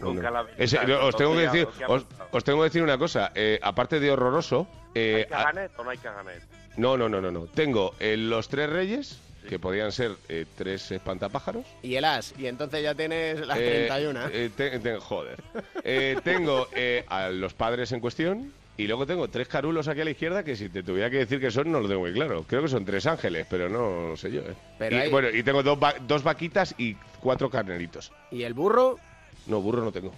[0.00, 2.28] Nunca la Ese- visita, os, tengo que decir, pillado, ¿qué ha os, pasado?
[2.30, 3.32] os tengo que decir una cosa.
[3.34, 6.42] eh, aparte de horroroso, eh, ¿Hay a- caganet o no hay caganet?
[6.76, 7.46] no, no, no, no, no.
[7.46, 9.18] Tengo eh, los tres reyes,
[9.48, 11.64] que podían ser eh, tres espantapájaros.
[11.82, 12.34] Y el as.
[12.38, 14.20] Y entonces ya tienes las Eh, 31.
[14.32, 15.38] eh, te- te- joder.
[15.82, 20.04] Eh, tengo eh, a los padres en cuestión y luego tengo tres carulos aquí a
[20.04, 22.44] la izquierda que si te tuviera que decir que son no lo tengo muy claro.
[22.46, 24.42] Creo que son tres ángeles, pero no sé yo.
[24.42, 24.54] ¿eh?
[24.78, 28.12] Pero y, hay- Bueno, y tengo dos, va- dos vaquitas y cuatro carneritos.
[28.30, 28.98] ¿Y el burro?
[29.46, 30.12] No, burro no tengo.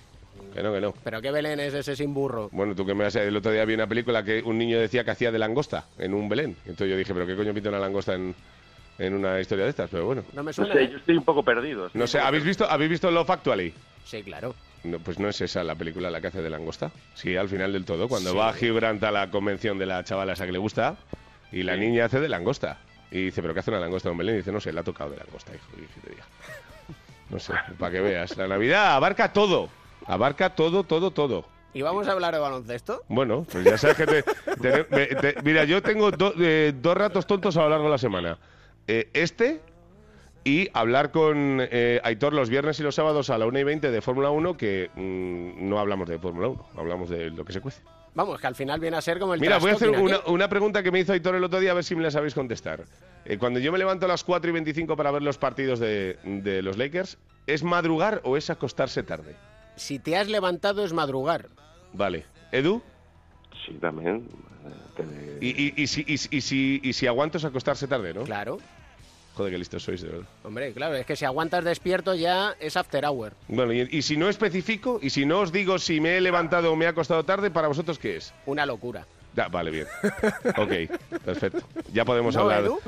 [0.54, 0.92] Que no, que no.
[1.04, 2.48] ¿Pero qué Belén es ese sin burro?
[2.50, 3.14] Bueno, tú que me has...
[3.14, 6.12] El otro día vi una película que un niño decía que hacía de langosta en
[6.12, 6.56] un Belén.
[6.66, 8.34] Entonces yo dije, ¿pero qué coño pinta una langosta en,
[9.00, 9.90] en una historia de estas?
[9.90, 10.22] Pero bueno.
[10.32, 10.90] No me No suena, sé, ¿eh?
[10.92, 11.90] yo estoy un poco perdido.
[11.94, 13.74] No sé, ¿habéis visto, ¿habéis visto Love Actually?
[14.04, 14.54] Sí, claro.
[14.84, 16.90] No, pues no es esa la película la que hace de langosta.
[17.14, 20.32] Sí, al final del todo, cuando va Hugh Grant a la convención de la chavala
[20.34, 20.96] esa que le gusta
[21.52, 22.78] y la niña hace de langosta.
[23.10, 24.34] Y dice, ¿pero qué hace una langosta en un Belén?
[24.36, 25.66] Y dice, no sé, le ha tocado de langosta, hijo.
[25.76, 26.24] Y dice, te diga.
[27.28, 28.36] No sé, para que veas.
[28.36, 29.68] La Navidad abarca todo.
[30.06, 31.44] Abarca todo, todo, todo.
[31.74, 33.02] ¿Y vamos a hablar de baloncesto?
[33.08, 36.96] Bueno, pues ya sabes que te, te- me- te- mira, yo tengo do- eh, dos
[36.96, 38.38] ratos tontos a lo largo de la semana.
[38.92, 39.60] Eh, este
[40.42, 43.88] y hablar con eh, Aitor los viernes y los sábados a la 1 y 20
[43.92, 47.60] de Fórmula 1, que mm, no hablamos de Fórmula 1, hablamos de lo que se
[47.60, 47.82] cuece.
[48.14, 49.90] Vamos, que al final viene a ser como el Mira, voy a hacer
[50.26, 52.34] una, pregunta que me hizo Aitor el otro día, a ver si me la sabéis
[52.34, 52.82] contestar.
[53.24, 56.18] Eh, cuando yo me levanto a las 4 y 25 para ver los partidos de,
[56.24, 57.16] de los Lakers,
[57.46, 59.36] ¿es madrugar o es acostarse tarde?
[59.76, 61.46] Si te has levantado es madrugar.
[61.92, 62.24] Vale.
[62.50, 62.82] ¿Edu?
[63.64, 64.26] Sí, también.
[65.40, 68.24] Y, y, y si, y, si- y si, y si aguantas acostarse tarde, ¿no?
[68.24, 68.58] Claro.
[69.34, 70.26] Joder, qué listos sois, de verdad.
[70.44, 73.32] Hombre, claro, es que si aguantas despierto ya es after hour.
[73.48, 76.72] Bueno, y, y si no especifico, y si no os digo si me he levantado
[76.72, 78.34] o me he acostado tarde, ¿para vosotros qué es?
[78.46, 79.06] Una locura.
[79.36, 79.86] Ya, vale, bien.
[80.58, 81.60] ok, perfecto.
[81.92, 82.64] Ya podemos ¿No, hablar.
[82.64, 82.80] Edu?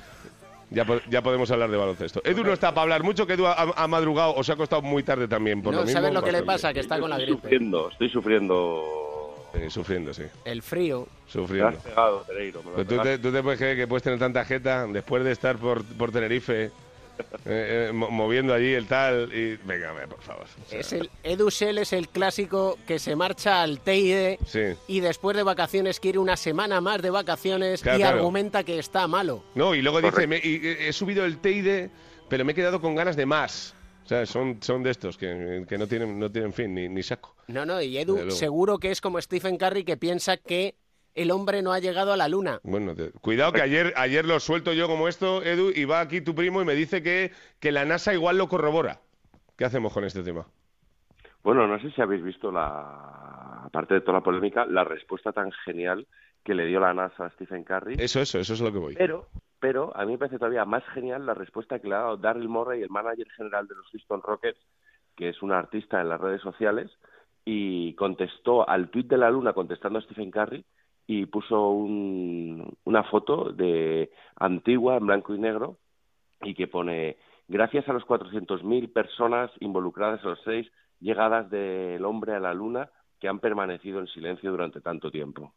[0.70, 2.20] Ya, po- ya podemos hablar de baloncesto.
[2.24, 4.82] Edu no está para hablar mucho, que Edu ha, ha madrugado o se ha acostado
[4.82, 5.62] muy tarde también.
[5.62, 7.42] Por No lo mismo, sabes lo que le pasa, que está con la Estoy gripe.
[7.42, 8.82] sufriendo, estoy sufriendo.
[9.54, 10.22] Eh, sufriendo, sí.
[10.44, 11.06] El frío.
[11.26, 11.68] Sufriendo.
[11.68, 12.62] has pegado, Pereiro.
[12.62, 15.22] me lo Pero tú, te, tú te puedes creer que puedes tener tanta jeta después
[15.24, 16.70] de estar por, por Tenerife, eh,
[17.44, 19.30] eh, mo- moviendo allí el tal.
[19.32, 20.44] Y venga, por favor.
[20.44, 24.60] O sea, Es el Edu Shell es el clásico que se marcha al Teide Sí.
[24.88, 28.16] y después de vacaciones quiere una semana más de vacaciones Claro, y claro.
[28.18, 29.44] argumenta que está malo.
[29.54, 31.90] No, y luego dice, me- y- y- he subido el Teide,
[32.30, 33.74] pero me he quedado con ganas de más.
[34.04, 37.02] O sea, son, son de estos que, que no, tienen, no tienen fin ni, ni
[37.02, 37.34] saco.
[37.48, 40.74] No, no, y Edu seguro que es como Stephen Curry que piensa que
[41.14, 42.60] el hombre no ha llegado a la luna.
[42.62, 46.20] Bueno, te- cuidado que ayer, ayer lo suelto yo como esto, Edu, y va aquí
[46.20, 49.00] tu primo y me dice que, que la NASA igual lo corrobora.
[49.56, 50.46] ¿Qué hacemos con este tema?
[51.44, 55.50] Bueno, no sé si habéis visto la, aparte de toda la polémica, la respuesta tan
[55.64, 56.06] genial
[56.44, 57.96] que le dio la NASA a Stephen Curry.
[57.98, 58.94] Eso, eso, eso es lo que voy.
[58.94, 59.28] Pero,
[59.62, 62.48] pero a mí me parece todavía más genial la respuesta que le ha dado Daryl
[62.48, 64.58] Morey, el manager general de los Houston Rockets,
[65.14, 66.90] que es un artista en las redes sociales,
[67.44, 70.64] y contestó al tuit de la luna contestando a Stephen Curry
[71.06, 75.76] y puso un- una foto de antigua en blanco y negro
[76.40, 80.66] y que pone gracias a los 400.000 personas involucradas en las seis
[80.98, 82.90] llegadas del hombre a la luna
[83.20, 85.54] que han permanecido en silencio durante tanto tiempo.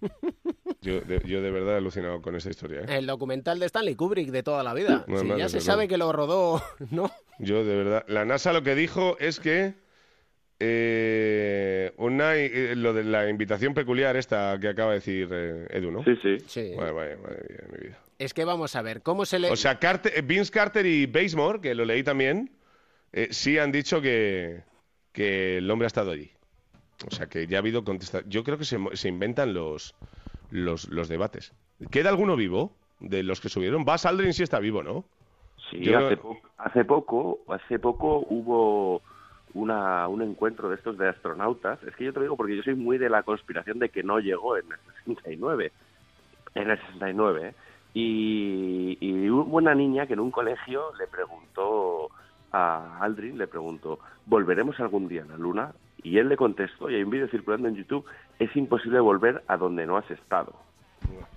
[0.80, 2.80] Yo de, yo de verdad he alucinado con esta historia.
[2.82, 2.98] ¿eh?
[2.98, 5.04] El documental de Stanley Kubrick de toda la vida.
[5.08, 7.10] No, Si no, ya se sabe que lo rodó, ¿no?
[7.40, 8.04] Yo de verdad.
[8.06, 9.74] La NASA lo que dijo es que
[10.60, 15.90] eh, una, eh, lo de la invitación peculiar esta que acaba de decir eh, Edu,
[15.90, 16.04] ¿no?
[16.04, 16.36] Sí, sí.
[16.46, 16.60] Sí.
[16.76, 17.16] Mía de
[17.72, 17.98] mi vida.
[18.18, 19.50] Es que vamos a ver, ¿cómo se le...?
[19.50, 22.50] O sea, Carter- Vince Carter y Basemore, que lo leí también,
[23.12, 24.62] eh, sí han dicho que,
[25.12, 26.30] que el hombre ha estado allí.
[27.06, 29.94] O sea, que ya ha habido contesta Yo creo que se, se inventan los,
[30.50, 31.52] los, los debates.
[31.90, 33.84] ¿Queda alguno vivo de los que subieron?
[33.84, 35.04] Buzz Aldrin sí está vivo, ¿no?
[35.70, 39.02] Sí, Yo hace, no- po- hace poco, hace poco hubo
[39.54, 41.80] una, un encuentro de estos de astronautas.
[41.84, 44.02] Es que yo te lo digo porque yo soy muy de la conspiración de que
[44.02, 45.72] no llegó en el 69.
[46.54, 47.54] En el 69, ¿eh?
[47.94, 52.10] Y, y hubo una niña que en un colegio le preguntó
[52.52, 55.72] a Aldrin, le preguntó, ¿volveremos algún día a la Luna?
[56.02, 58.04] Y él le contestó, y hay un vídeo circulando en YouTube,
[58.38, 60.54] es imposible volver a donde no has estado.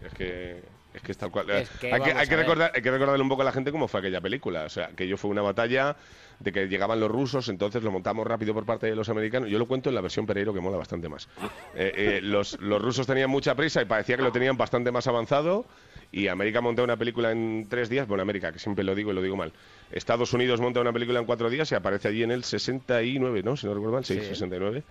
[0.02, 0.62] Es que
[0.94, 1.50] es que es tal cual.
[1.50, 3.72] Es que hay, que, hay que recordar, hay que recordarle un poco a la gente
[3.72, 4.66] cómo fue aquella película.
[4.66, 5.96] O sea, que yo fue una batalla
[6.40, 9.50] de que llegaban los rusos, entonces lo montamos rápido por parte de los americanos.
[9.50, 11.30] Yo lo cuento en la versión Pereiro que mola bastante más.
[11.76, 15.08] Eh, eh, los, los rusos tenían mucha prisa y parecía que lo tenían bastante más
[15.08, 15.66] avanzado.
[16.12, 18.08] Y América montó una película en tres días.
[18.08, 19.54] Bueno, América, que siempre lo digo y lo digo mal.
[19.92, 23.56] Estados Unidos monta una película en cuatro días y aparece allí en el 69, ¿no?
[23.56, 24.26] Si no recuerdo mal, sí, Sí.
[24.28, 24.84] 69.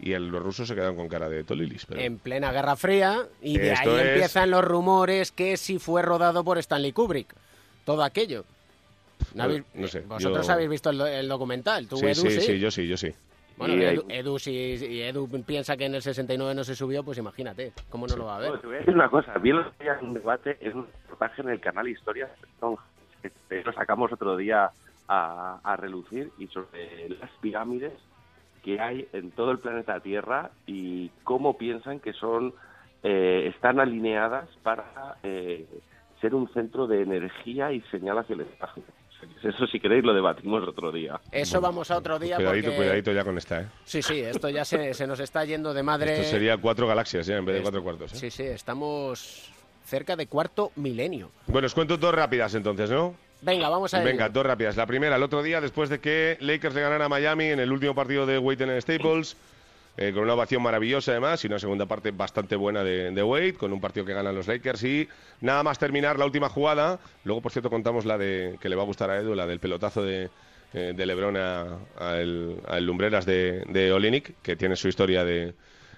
[0.00, 1.84] Y el- los rusos se quedan con cara de tolilis.
[1.86, 2.00] Pero...
[2.00, 6.00] En plena Guerra Fría y de Esto ahí es- empiezan los rumores que si fue
[6.02, 7.34] rodado por Stanley Kubrick.
[7.84, 8.44] Todo aquello.
[9.34, 12.14] ¿No habéis- no sé, Vosotros yo- habéis visto el, do- el documental, tú sí, Edu,
[12.22, 13.12] sí, sí, yo sí, yo sí.
[13.56, 17.04] Bueno, Y, Edu, Edu, si, si Edu piensa que en el 69 no se subió,
[17.04, 18.48] pues imagínate, ¿cómo no lo va a ver?
[18.48, 19.38] Bueno, te voy a decir una cosa.
[19.38, 22.28] Vi el otro día un debate, es un reportaje en el canal Historia,
[23.48, 24.70] que lo sacamos otro día
[25.08, 27.92] a, a relucir, y sobre las pirámides
[28.62, 32.54] que hay en todo el planeta Tierra y cómo piensan que son
[33.02, 35.66] eh, están alineadas para eh,
[36.20, 38.84] ser un centro de energía y señal hacia el espacio.
[39.42, 41.20] Eso si queréis lo debatimos otro día.
[41.30, 42.76] Eso vamos a otro día Cuidadito, porque...
[42.76, 43.66] cuidadito ya con esta, ¿eh?
[43.84, 46.14] Sí, sí, esto ya se, se nos está yendo de madre.
[46.14, 48.12] Esto sería cuatro galaxias ya en vez de cuatro cuartos.
[48.12, 48.16] ¿eh?
[48.16, 49.50] Sí, sí, estamos
[49.84, 51.30] cerca de cuarto milenio.
[51.46, 53.14] Bueno, os cuento dos rápidas entonces, ¿no?
[53.42, 54.06] Venga, vamos a ver.
[54.06, 54.76] Venga, dos rápidas.
[54.76, 57.72] La primera, el otro día, después de que Lakers le ganara a Miami en el
[57.72, 59.36] último partido de en el Staples,
[59.96, 63.54] eh, con una ovación maravillosa además y una segunda parte bastante buena de, de Wade,
[63.54, 65.08] con un partido que ganan los Lakers y
[65.40, 66.98] nada más terminar la última jugada.
[67.24, 69.60] Luego, por cierto, contamos la de que le va a gustar a Edu, la del
[69.60, 70.30] pelotazo de,
[70.74, 75.24] eh, de Lebron a, a el, a el Lumbreras de, de que tiene su historia
[75.24, 75.54] de,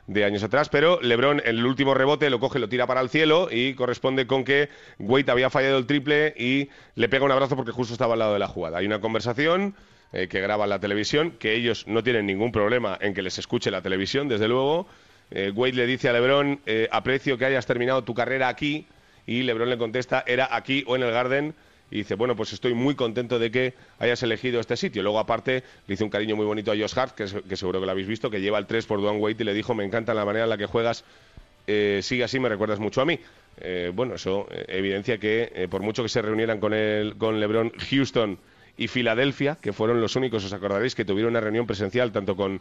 [0.07, 3.09] de años atrás, pero LeBron en el último rebote lo coge, lo tira para el
[3.09, 4.69] cielo y corresponde con que
[4.99, 8.35] Wade había fallado el triple y le pega un abrazo porque justo estaba al lado
[8.35, 8.79] de la jugada.
[8.79, 9.75] Hay una conversación
[10.15, 13.71] eh, que graba la televisión, que ellos no tienen ningún problema en que les escuche
[13.71, 14.87] la televisión, desde luego.
[15.31, 18.87] Eh, Wade le dice a LeBron, eh, aprecio que hayas terminado tu carrera aquí,
[19.27, 21.55] y LeBron le contesta, era aquí o en el Garden.
[21.91, 25.03] Y dice, bueno, pues estoy muy contento de que hayas elegido este sitio.
[25.03, 27.79] Luego, aparte, le hizo un cariño muy bonito a Josh Hart, que, se- que seguro
[27.79, 29.85] que lo habéis visto, que lleva el 3 por Dwayne Wade y le dijo, me
[29.85, 31.05] encanta la manera en la que juegas
[31.67, 33.19] eh, sigue así, me recuerdas mucho a mí.
[33.95, 38.39] Bueno, eso evidencia que por mucho que se reunieran con, el, con LeBron Houston
[38.77, 42.61] y Filadelfia, que fueron los únicos, os acordaréis, que tuvieron una reunión presencial tanto con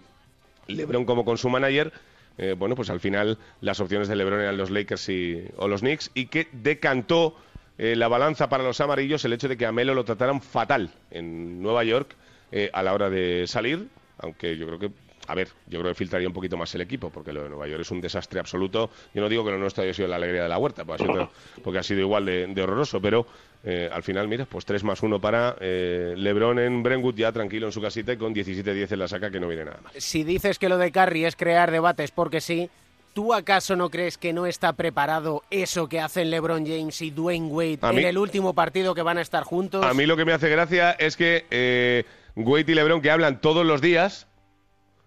[0.68, 1.91] LeBron como con su manager,
[2.38, 5.82] eh, bueno, pues al final las opciones de LeBron eran los Lakers y, o los
[5.82, 7.36] Knicks y que decantó
[7.78, 10.91] eh, la balanza para los amarillos el hecho de que a Melo lo trataran fatal
[11.11, 12.16] en Nueva York
[12.51, 13.88] eh, a la hora de salir,
[14.18, 14.91] aunque yo creo que,
[15.28, 17.67] a ver, yo creo que filtraría un poquito más el equipo, porque lo de Nueva
[17.67, 18.89] York es un desastre absoluto.
[19.13, 21.05] Yo no digo que lo nuestro haya sido la alegría de la huerta, pues ha
[21.05, 21.32] sido-
[21.63, 23.26] porque ha sido igual de, de horroroso, pero
[23.63, 27.67] eh, al final, mira, pues 3 más 1 para eh, LeBron en Brentwood, ya tranquilo
[27.67, 29.93] en su casita y con 17-10 en la saca, que no viene nada mal.
[29.97, 32.69] Si dices que lo de Curry es crear debates porque sí,
[33.13, 37.47] ¿tú acaso no crees que no está preparado eso que hacen LeBron James y Dwayne
[37.47, 39.86] Wade A en mí- el último partido que van a estar juntos?
[39.86, 42.03] A mí lo que me hace gracia es que eh,
[42.36, 44.28] Wade y LeBron, que hablan todos los días,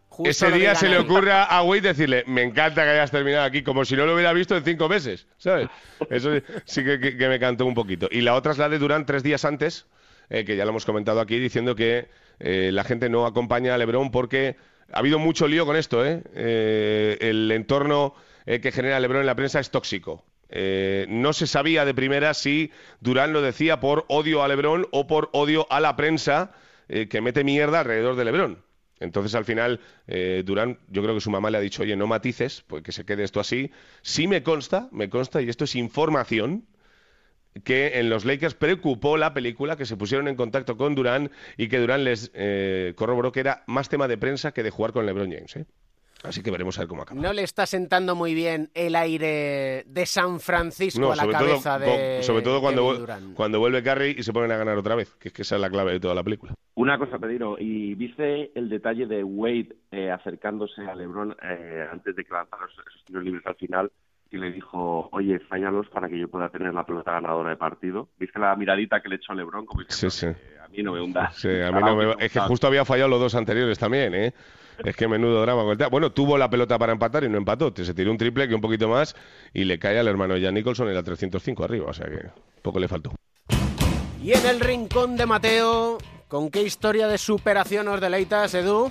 [0.08, 1.02] Justo ese día se le ahí.
[1.02, 4.32] ocurra a Wade decirle, me encanta que hayas terminado aquí, como si no lo hubiera
[4.32, 5.68] visto en cinco meses, ¿sabes?
[6.08, 6.30] Eso
[6.64, 8.08] sí que, que- que me cantó un poquito.
[8.10, 9.86] Y la otra es la de Durán tres días antes,
[10.30, 13.78] eh, que ya lo hemos comentado aquí, diciendo que eh, la gente no acompaña a
[13.78, 14.56] LeBron porque
[14.92, 16.22] ha habido mucho lío con esto, ¿eh?
[16.34, 18.14] Eh, el entorno
[18.46, 20.24] eh, que genera LeBron en la prensa es tóxico.
[20.48, 25.06] Eh, no se sabía de primera si Durán lo decía por odio a LeBron o
[25.08, 26.52] por odio a la prensa
[26.88, 28.58] eh, que mete mierda alrededor de LeBron.
[28.98, 32.06] Entonces, al final, eh, Durán, yo creo que su mamá le ha dicho, oye, no
[32.06, 33.70] matices, pues que se quede esto así.
[34.02, 36.66] Sí me consta, me consta, y esto es información,
[37.64, 41.68] que en los Lakers preocupó la película, que se pusieron en contacto con Durán y
[41.68, 45.06] que Durán les eh, corroboró que era más tema de prensa que de jugar con
[45.06, 45.56] LeBron James.
[45.56, 45.66] ¿eh?
[46.28, 47.20] Así que veremos a ver cómo acaba.
[47.20, 51.36] No le está sentando muy bien el aire de San Francisco No, a la sobre
[51.38, 54.94] todo, cabeza de sobre todo cuando, cuando vuelve Curry y se ponen a ganar otra
[54.94, 56.54] vez, que es que esa es la clave de toda la película.
[56.74, 62.14] Una cosa, Pedro, ¿y viste el detalle de Wade eh, acercándose a LeBron eh, antes
[62.14, 63.90] de que lanzara esos, tiros libres al final
[64.30, 68.08] y le dijo, oye, fállalos para que yo pueda tener la pelota ganadora de partido?
[68.18, 69.64] ¿Viste la miradita que le echó a LeBron?
[69.64, 70.26] Como diciendo, Sí, sí.
[70.26, 71.36] "Eh, a mí no me hundas.
[71.36, 74.34] Sí, a mí no me- Es que justo había fallado los dos anteriores también, ¿eh?
[74.84, 75.62] Es que menudo drama.
[75.62, 75.88] con el tema.
[75.88, 77.72] Bueno, tuvo la pelota para empatar y no empató.
[77.76, 79.14] Se tiró un triple que un poquito más
[79.52, 81.86] y le cae al hermano Jan Nicholson en la 305 arriba.
[81.88, 82.28] O sea que
[82.62, 83.12] poco le faltó.
[84.22, 85.98] Y en el rincón de Mateo,
[86.28, 88.90] ¿con qué historia de superación os deleitas, Edu?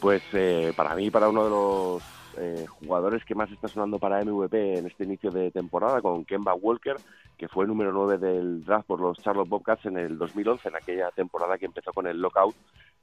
[0.00, 2.02] Pues eh, para mí, para uno de los
[2.38, 6.54] eh, jugadores que más está sonando para MVP en este inicio de temporada, con Kemba
[6.54, 6.96] Walker,
[7.38, 10.76] que fue el número 9 del draft por los Charlotte Bobcats en el 2011, en
[10.76, 12.54] aquella temporada que empezó con el lockout,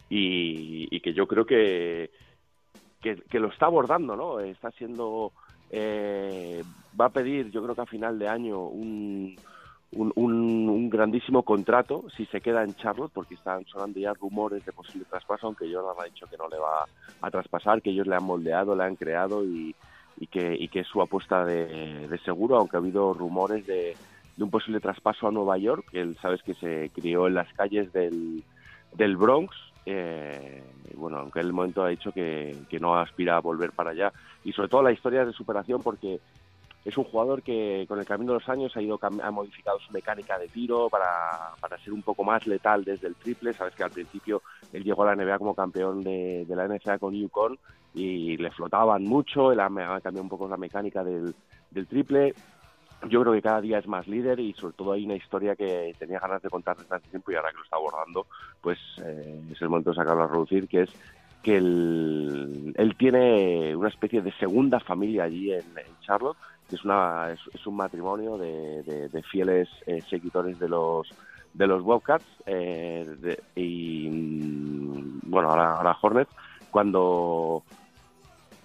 [0.10, 2.12] y, y que yo creo que,
[3.01, 4.39] que, lo está abordando, ¿no?
[4.39, 5.34] Está siendo...
[5.70, 6.64] eh,
[6.99, 9.39] va a pedir, yo creo que a final de año, un,
[9.91, 14.64] un, un- un grandísimo contrato si se queda en Charlotte, porque están sonando ya rumores
[14.66, 16.88] de posible traspaso, aunque Jordan ha dicho que no le va
[17.22, 19.76] a traspasar, que ellos le han moldeado, le han creado y,
[20.32, 23.97] que, y que es su apuesta de, de seguro, aunque ha habido rumores de,
[24.36, 27.51] de un posible traspaso a Nueva York, que él sabes que se crió en las
[27.54, 28.43] calles del,
[28.93, 29.56] del Bronx.
[29.86, 30.63] Eh,
[30.95, 34.13] bueno, aunque en el momento ha dicho que, que no aspira a volver para allá.
[34.43, 36.19] Y sobre todo la historia de superación porque
[36.86, 39.91] es un jugador que con el camino de los años ha ido ha modificado su
[39.93, 43.53] mecánica de tiro para, para ser un poco más letal desde el triple.
[43.53, 44.41] Sabes que al principio
[44.73, 47.57] él llegó a la NBA como campeón de, la NCAA con UConn
[47.93, 52.34] y le flotaban mucho, él ha, cambiado un poco la mecánica del triple.
[53.10, 55.93] Yo creo que cada día es más líder y sobre todo hay una historia que
[55.99, 58.28] tenía ganas de contar desde hace tiempo y ahora que lo está abordando,
[58.62, 60.89] pues eh, es el momento de sacarlo a reducir, que es
[61.41, 65.64] que él, él tiene una especie de segunda familia allí en,
[65.99, 66.38] Charlotte,
[66.70, 71.08] que es, una, es, un matrimonio de, fieles eh, seguidores de los
[71.54, 76.32] de los Bobcats eh, de- y mm, bueno ahora, ahora Hornets
[76.72, 77.64] cuando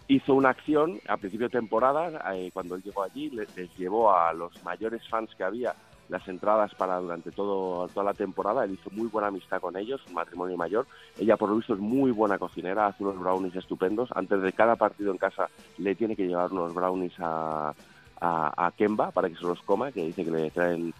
[0.08, 4.32] hizo una acción a principio de temporada eh, cuando él llegó allí les, llevó a
[4.32, 5.74] los mayores fans que había
[6.08, 8.64] las entradas para durante todo, toda la temporada.
[8.64, 10.86] Él hizo muy buena amistad con ellos, un matrimonio mayor.
[11.18, 14.08] Ella, por lo visto, es muy buena cocinera, hace unos brownies estupendos.
[14.14, 17.74] Antes de cada partido en casa le tiene que llevar unos brownies a,
[18.20, 20.94] a Kemba para que se los coma, que dice que le traen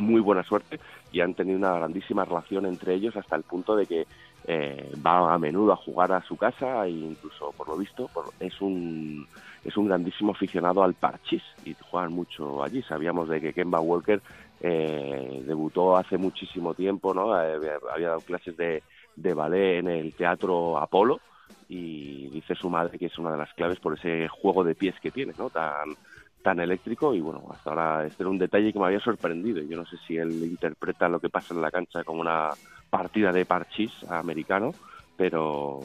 [0.00, 0.80] muy buena suerte
[1.12, 4.06] y han tenido una grandísima relación entre ellos hasta el punto de que
[4.44, 8.34] eh, va a menudo a jugar a su casa e incluso por lo visto por-
[8.38, 9.28] es un
[9.64, 12.82] es un grandísimo aficionado al parchís y juegan mucho allí.
[12.82, 14.22] Sabíamos de que Kemba Walker
[14.60, 18.84] eh, debutó hace muchísimo tiempo no Eh, había, había dado clases de,
[19.14, 21.22] de ballet en el teatro Apolo
[21.68, 24.94] y dice su madre que es una de las claves por ese juego de pies
[25.00, 25.96] que tiene no tan
[26.42, 29.62] tan eléctrico y bueno, hasta ahora este era un detalle que me había sorprendido.
[29.62, 32.50] Yo no sé si él interpreta lo que pasa en la cancha como una
[32.90, 34.74] partida de parchís americano,
[35.16, 35.80] pero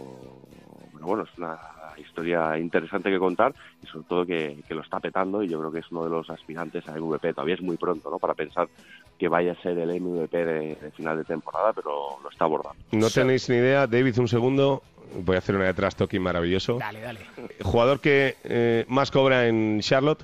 [0.93, 1.58] pero bueno, es una
[1.97, 3.53] historia interesante que contar
[3.84, 6.10] y sobre todo que, que lo está petando y yo creo que es uno de
[6.10, 7.34] los aspirantes a MVP.
[7.34, 8.18] Todavía es muy pronto, ¿no?
[8.18, 8.68] Para pensar
[9.18, 12.82] que vaya a ser el MVP de, de final de temporada, pero lo está abordando.
[12.91, 14.84] No tenéis ni idea, David, un segundo.
[15.20, 16.78] Voy a hacer una detrás talking maravilloso.
[16.80, 17.20] Dale, dale.
[17.64, 20.24] Jugador que eh, más cobra en Charlotte,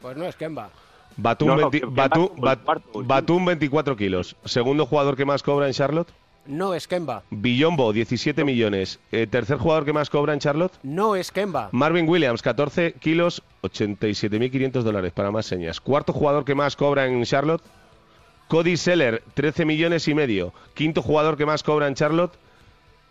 [0.00, 0.70] Pues no es Kemba.
[1.16, 4.36] Batum, No, no, 20 que- que Batum- va como el Bat- cuarto, Batum 24 kilos.
[4.44, 6.08] Segundo jugador que más cobra en Charlotte,
[6.46, 7.24] No es Kemba.
[7.30, 9.00] Billombo 17 millones.
[9.12, 11.68] Eh, tercer jugador que más cobra en Charlotte, No es Kemba.
[11.72, 15.80] Marvin Williams 14 kilos, 87.500 dólares para más señas.
[15.80, 17.62] Cuarto jugador que más cobra en Charlotte,
[18.48, 20.54] Cody Seller 13 millones y medio.
[20.74, 22.32] Quinto jugador que más cobra en Charlotte,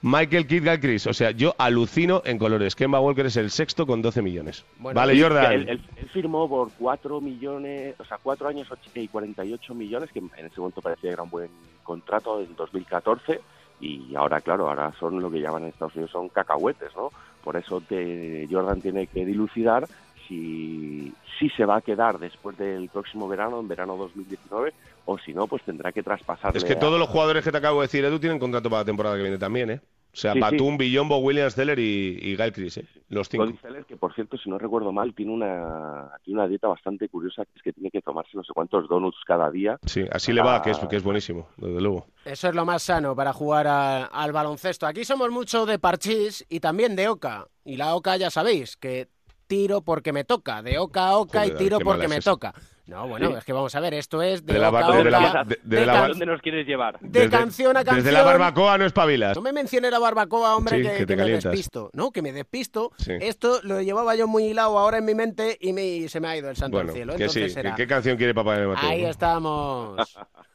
[0.01, 1.07] Michael Kidd Gilchrist.
[1.07, 2.75] O sea, yo alucino en colores.
[2.75, 4.63] Kemba Walker es el sexto con 12 millones.
[4.79, 5.51] vale, Sí, Jordan.
[5.53, 10.19] Él, él- él firmó por 4 millones, o sea, 4 años y 48 millones, que
[10.19, 11.49] en ese momento parecía que era un buen
[11.83, 13.39] contrato en 2014.
[13.79, 17.11] Y ahora, claro, ahora son lo que llaman en Estados Unidos son cacahuetes, ¿no?
[17.43, 19.87] Por eso te- Jordan tiene que dilucidar
[20.27, 24.73] si, si se va a quedar después del próximo verano, en verano 2019,
[25.05, 27.57] o si no, pues tendrá que traspasarle Es que a- todos los jugadores que te
[27.57, 29.81] acabo de decir, Edu, tienen contrato para la temporada que viene también, ¿eh?
[30.13, 30.41] O sea, Sí, sí.
[30.41, 32.85] Batum, Billombo, Williams, Zeller y, y Gilchrist, ¿eh?
[33.09, 33.47] Los cinco.
[33.61, 37.45] Zeller, que por cierto, si no recuerdo mal, tiene una, tiene una dieta bastante curiosa,
[37.45, 39.77] que es que tiene que tomarse no sé cuántos donuts cada día.
[39.85, 42.07] Sí, así le va, que es, que es buenísimo, desde luego.
[42.25, 44.87] Eso es lo más sano para jugar a- al baloncesto.
[44.87, 47.47] Aquí somos mucho de parchís y también de oca.
[47.63, 49.07] Y la oca ya sabéis, que
[49.47, 50.61] tiro porque me toca.
[50.61, 52.53] De oca a oca Joder, y tiro porque me es toca.
[52.87, 53.33] No, bueno, Sí.
[53.37, 55.85] es que vamos a ver, esto es de, De la oca de la de- de
[55.85, 56.97] can- ¿Dónde nos quieres llevar?
[57.01, 57.97] de Desde- canción a canción.
[57.97, 59.35] Desde la barbacoa no espabilas.
[59.35, 61.89] No me mencione la barbacoa, hombre, Sí, que, que te que me despisto.
[61.93, 62.91] No, que me despisto.
[62.97, 63.11] Sí.
[63.19, 66.37] Esto lo llevaba yo muy hilado ahora en mi mente y me, se me ha
[66.37, 67.11] ido el santo Bueno, al cielo.
[67.13, 67.39] que sí.
[67.39, 67.75] Entonces ¿Qué, será.
[67.75, 68.89] qué canción quiere Papá de Mateo?
[68.89, 69.97] Ahí estamos.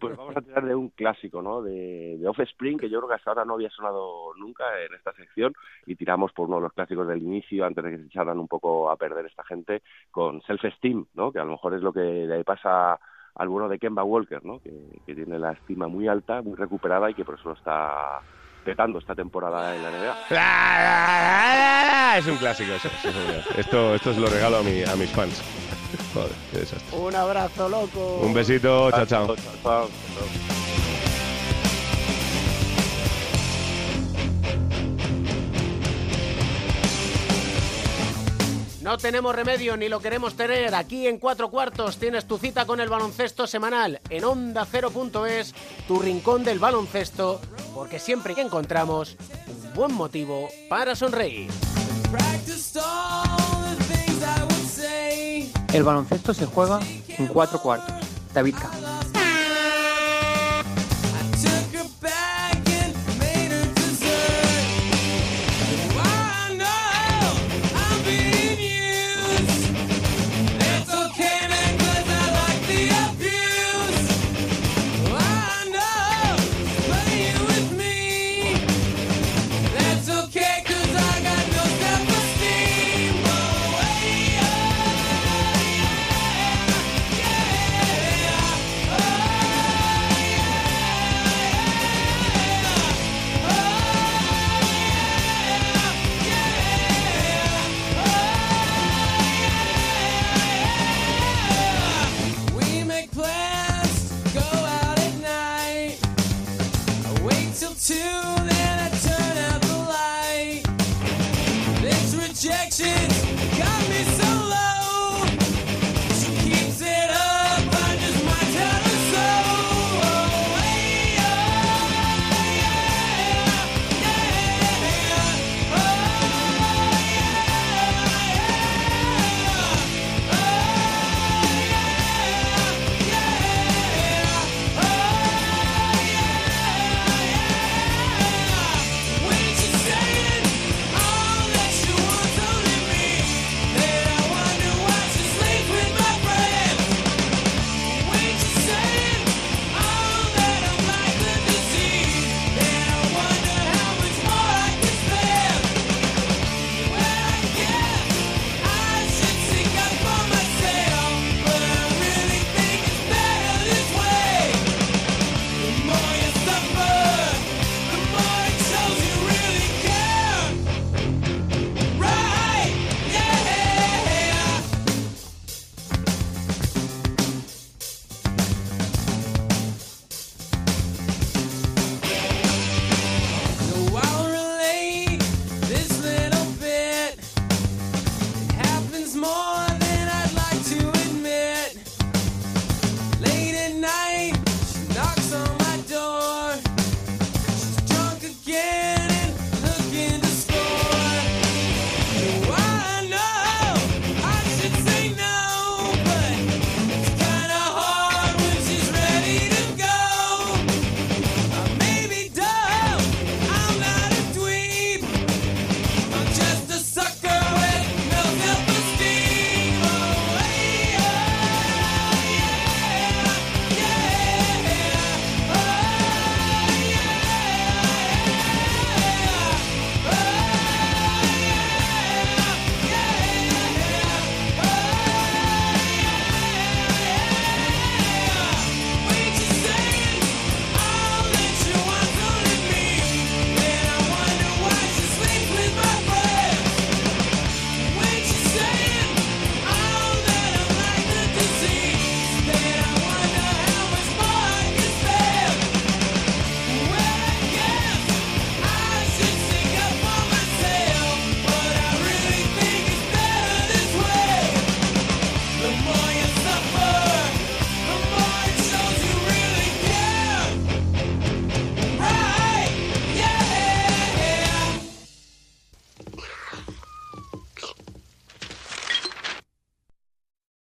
[0.00, 1.62] Pues vamos a tirar de un clásico, ¿no?
[1.62, 5.12] De, de Offspring, que yo creo que hasta ahora no había sonado nunca en esta
[5.14, 5.52] sección,
[5.86, 8.48] y tiramos por uno de los clásicos del inicio, antes de que se echaran un
[8.48, 11.30] poco a perder esta gente, con Self Esteem, ¿no?
[11.30, 12.98] Que a lo mejor es lo que le pasa
[13.34, 14.60] al bueno de Kemba Walker, ¿no?
[14.60, 14.72] Que,
[15.04, 18.20] que tiene la estima muy alta, muy recuperada y que por eso lo está
[18.64, 20.16] petando esta temporada en la NBA.
[22.08, 22.88] Ah, Es un clásico eso.
[23.56, 25.42] Esto, esto es lo regalo a, mi, a mis fans.
[26.14, 26.98] Joder, qué desastre.
[26.98, 28.20] Un abrazo, loco.
[28.22, 29.36] Un besito, chao, chao.
[38.86, 40.72] No tenemos remedio ni lo queremos tener.
[40.76, 45.56] Aquí en Cuatro Cuartos tienes tu cita con el baloncesto semanal en Onda 0.es,
[45.88, 47.40] tu rincón del baloncesto,
[47.74, 49.16] porque siempre que encontramos
[49.48, 51.50] un buen motivo para sonreír.
[55.72, 56.78] El baloncesto se juega
[57.08, 57.96] en cuatro cuartos.
[58.32, 58.95] David K.